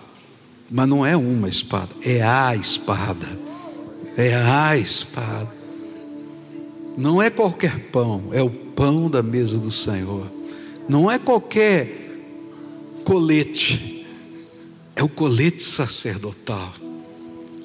[0.69, 3.27] mas não é uma espada, é a espada.
[4.17, 5.51] É a espada.
[6.97, 10.27] Não é qualquer pão, é o pão da mesa do Senhor.
[10.87, 12.09] Não é qualquer
[13.03, 14.05] colete,
[14.95, 16.73] é o colete sacerdotal.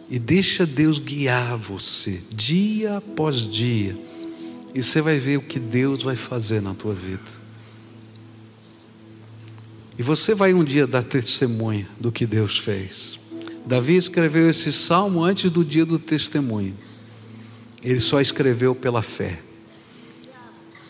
[0.08, 3.94] E deixa Deus guiar você dia após dia
[4.74, 7.37] e você vai ver o que Deus vai fazer na tua vida.
[9.98, 13.18] E você vai um dia dar testemunha do que Deus fez.
[13.66, 16.74] Davi escreveu esse salmo antes do dia do testemunho.
[17.82, 19.40] Ele só escreveu pela fé.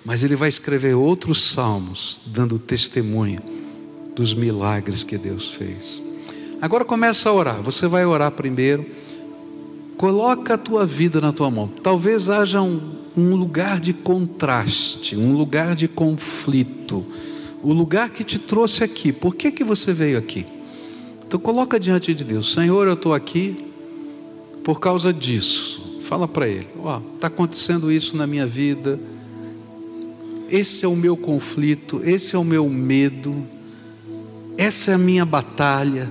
[0.04, 3.40] Mas ele vai escrever outros salmos dando testemunho
[4.14, 6.02] dos milagres que Deus fez.
[6.60, 7.62] Agora começa a orar.
[7.62, 8.84] Você vai orar primeiro.
[9.96, 11.68] Coloca a tua vida na tua mão.
[11.82, 12.80] Talvez haja um,
[13.16, 17.04] um lugar de contraste, um lugar de conflito,
[17.62, 19.12] o lugar que te trouxe aqui.
[19.12, 20.46] Por que que você veio aqui?
[21.26, 23.66] Então coloca diante de Deus, Senhor, eu estou aqui
[24.64, 26.00] por causa disso.
[26.02, 28.98] Fala para Ele, ó, está acontecendo isso na minha vida.
[30.48, 33.46] Esse é o meu conflito, esse é o meu medo,
[34.56, 36.08] essa é a minha batalha.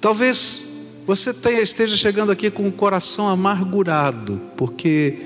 [0.00, 0.64] Talvez
[1.06, 5.18] você tenha, esteja chegando aqui com o coração amargurado, porque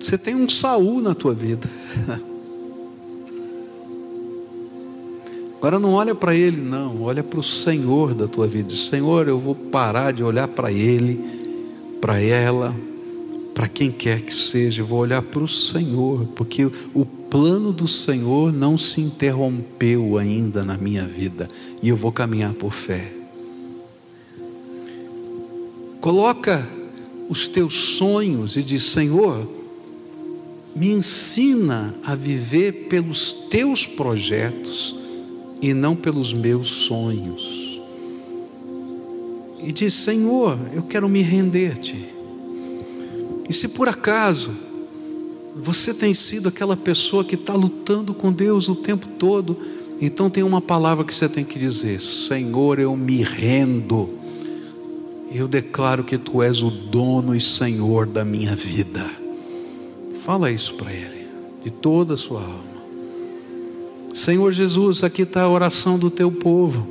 [0.00, 1.68] você tem um Saul na tua vida.
[5.58, 8.70] Agora não olha para ele, não, olha para o Senhor da tua vida.
[8.74, 11.18] Senhor, eu vou parar de olhar para ele,
[12.00, 12.76] para ela,
[13.54, 18.52] para quem quer que seja, vou olhar para o Senhor, porque o plano do Senhor
[18.52, 21.48] não se interrompeu ainda na minha vida,
[21.82, 23.14] e eu vou caminhar por fé.
[26.02, 26.68] Coloca
[27.30, 29.48] os teus sonhos e diz: Senhor,
[30.74, 35.05] me ensina a viver pelos teus projetos
[35.60, 37.80] e não pelos meus sonhos.
[39.62, 42.04] E diz: Senhor, eu quero me render-te.
[43.48, 44.52] E se por acaso
[45.54, 49.56] você tem sido aquela pessoa que está lutando com Deus o tempo todo,
[50.00, 54.10] então tem uma palavra que você tem que dizer: Senhor, eu me rendo
[55.32, 59.04] Eu declaro que tu és o dono e senhor da minha vida.
[60.24, 61.26] Fala isso para ele,
[61.64, 62.75] de toda a sua alma.
[64.16, 66.86] Senhor Jesus, aqui está a oração do teu povo.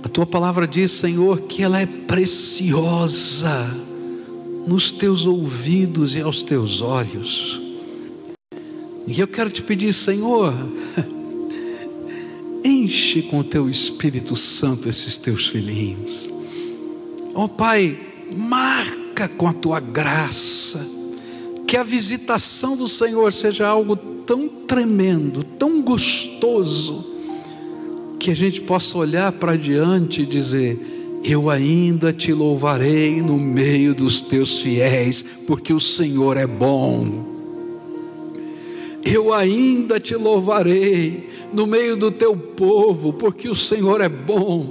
[0.00, 3.68] A tua palavra diz, Senhor, que ela é preciosa
[4.64, 7.60] nos teus ouvidos e aos teus olhos.
[9.08, 10.54] E eu quero te pedir, Senhor,
[12.64, 16.32] enche com o teu Espírito Santo esses teus filhinhos.
[17.34, 17.98] Ó oh, Pai,
[18.36, 20.86] marca com a tua graça,
[21.66, 27.04] que a visitação do Senhor seja algo tão tremendo, tão gostoso,
[28.20, 33.94] que a gente possa olhar para diante e dizer: Eu ainda te louvarei no meio
[33.94, 37.38] dos teus fiéis, porque o Senhor é bom
[39.04, 44.70] eu ainda te louvarei no meio do teu povo, porque o Senhor é bom.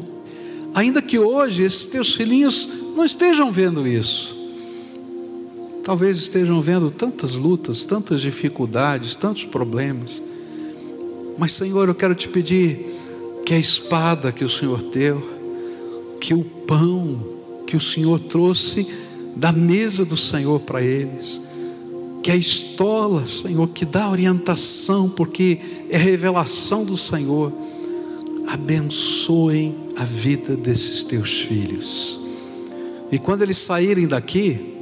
[0.75, 4.36] Ainda que hoje esses teus filhinhos não estejam vendo isso,
[5.87, 10.21] talvez estejam vendo tantas lutas, tantas dificuldades, tantos problemas,
[11.37, 12.93] mas Senhor, eu quero te pedir
[13.45, 15.23] que a espada que o Senhor deu,
[16.19, 17.23] que o pão
[17.65, 18.85] que o Senhor trouxe
[19.33, 21.39] da mesa do Senhor para eles,
[22.21, 25.57] que a estola, Senhor, que dá orientação, porque
[25.89, 27.49] é revelação do Senhor,
[28.45, 32.19] abençoem a vida desses teus filhos.
[33.09, 34.75] E quando eles saírem daqui,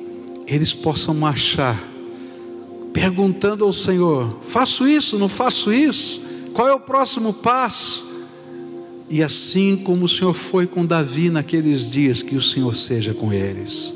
[0.48, 1.82] eles possam marchar,
[2.94, 6.22] perguntando ao Senhor: faço isso, não faço isso?
[6.54, 8.06] Qual é o próximo passo?
[9.10, 13.32] E assim como o Senhor foi com Davi naqueles dias, que o Senhor seja com
[13.32, 13.94] eles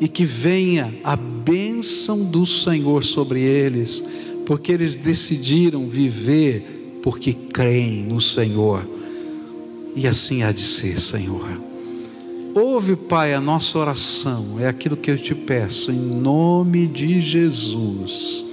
[0.00, 4.02] e que venha a bênção do Senhor sobre eles,
[4.46, 8.88] porque eles decidiram viver porque creem no Senhor.
[9.94, 11.69] E assim há de ser, Senhor.
[12.54, 18.44] Ouve, Pai, a nossa oração, é aquilo que eu te peço, em nome de Jesus.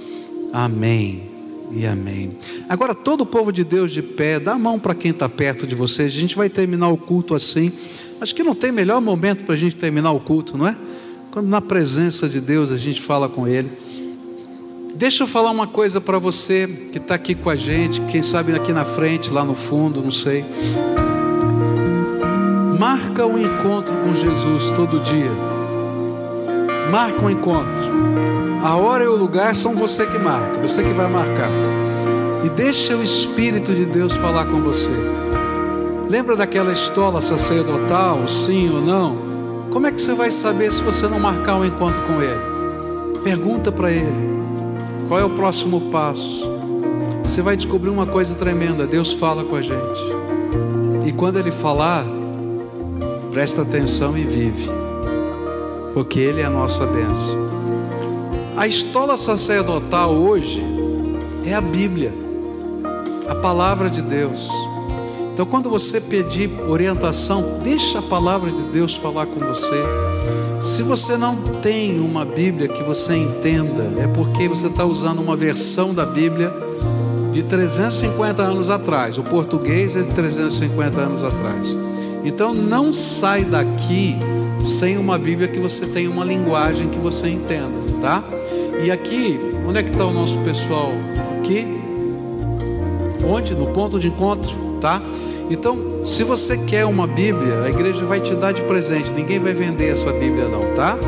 [0.52, 1.22] Amém
[1.72, 2.38] e amém.
[2.68, 5.66] Agora, todo o povo de Deus de pé, dá a mão para quem está perto
[5.66, 6.12] de vocês.
[6.12, 7.72] A gente vai terminar o culto assim.
[8.20, 10.76] Acho que não tem melhor momento para a gente terminar o culto, não é?
[11.32, 13.70] Quando na presença de Deus a gente fala com Ele.
[14.94, 18.52] Deixa eu falar uma coisa para você que está aqui com a gente, quem sabe
[18.52, 20.44] aqui na frente, lá no fundo, não sei.
[22.78, 25.32] Marca um encontro com Jesus todo dia.
[26.92, 27.90] Marca um encontro.
[28.62, 31.50] A hora e o lugar são você que marca, você que vai marcar.
[32.44, 34.92] E deixa o Espírito de Deus falar com você.
[36.08, 39.16] Lembra daquela estola sacerdotal, sim ou não?
[39.72, 43.20] Como é que você vai saber se você não marcar um encontro com Ele?
[43.24, 44.06] Pergunta para Ele:
[45.08, 46.48] qual é o próximo passo?
[47.24, 50.00] Você vai descobrir uma coisa tremenda: Deus fala com a gente,
[51.04, 52.04] e quando Ele falar,
[53.32, 54.68] presta atenção e vive,
[55.94, 57.48] porque Ele é a nossa bênção.
[58.56, 60.62] A estola sacerdotal hoje
[61.44, 62.12] é a Bíblia,
[63.28, 64.48] a palavra de Deus.
[65.32, 69.80] Então, quando você pedir orientação, deixa a palavra de Deus falar com você.
[70.60, 75.36] Se você não tem uma Bíblia que você entenda, é porque você está usando uma
[75.36, 76.52] versão da Bíblia
[77.32, 79.16] de 350 anos atrás.
[79.16, 81.87] O português é de 350 anos atrás.
[82.24, 84.16] Então, não sai daqui
[84.64, 88.22] sem uma Bíblia que você tenha uma linguagem que você entenda, tá?
[88.82, 90.92] E aqui, onde é que está o nosso pessoal?
[91.38, 91.66] Aqui?
[93.26, 93.54] Onde?
[93.54, 95.00] No ponto de encontro, tá?
[95.50, 99.10] Então, se você quer uma Bíblia, a igreja vai te dar de presente.
[99.12, 100.98] Ninguém vai vender essa Bíblia, não, tá?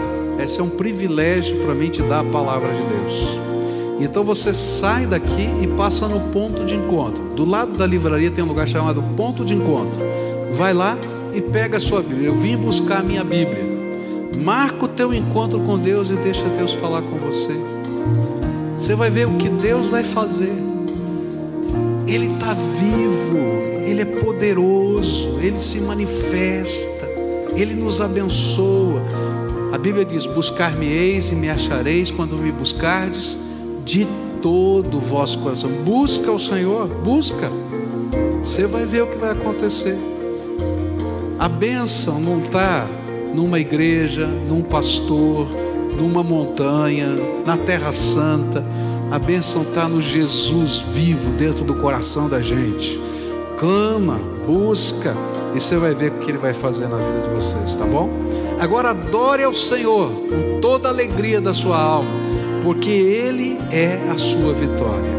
[0.43, 3.41] Esse é um privilégio para mim te dar a palavra de Deus.
[4.01, 7.23] Então você sai daqui e passa no ponto de encontro.
[7.35, 10.01] Do lado da livraria tem um lugar chamado Ponto de Encontro.
[10.61, 10.99] Vai lá
[11.33, 12.27] e pega a sua Bíblia.
[12.27, 13.65] Eu vim buscar a minha Bíblia.
[14.45, 17.55] Marca o teu encontro com Deus e deixa Deus falar com você.
[18.77, 20.53] Você vai ver o que Deus vai fazer.
[22.07, 23.39] Ele está vivo.
[23.87, 27.09] Ele é poderoso, Ele se manifesta,
[27.57, 29.03] Ele nos abençoa.
[29.73, 33.39] A Bíblia diz: Buscar-me-eis e me achareis quando me buscardes
[33.83, 34.07] de
[34.43, 35.71] todo o vosso coração.
[35.87, 37.51] Busca o Senhor, busca.
[38.43, 40.10] Você vai ver o que vai acontecer.
[41.41, 42.87] A bênção não está
[43.35, 45.49] numa igreja, num pastor,
[45.99, 48.65] numa montanha, na Terra Santa.
[49.11, 53.01] A bênção está no Jesus vivo dentro do coração da gente
[53.61, 55.15] clama, busca,
[55.55, 58.09] e você vai ver o que Ele vai fazer na vida de vocês, tá bom?
[58.59, 62.11] Agora adore ao Senhor com toda a alegria da sua alma,
[62.65, 65.10] porque Ele é a sua vitória.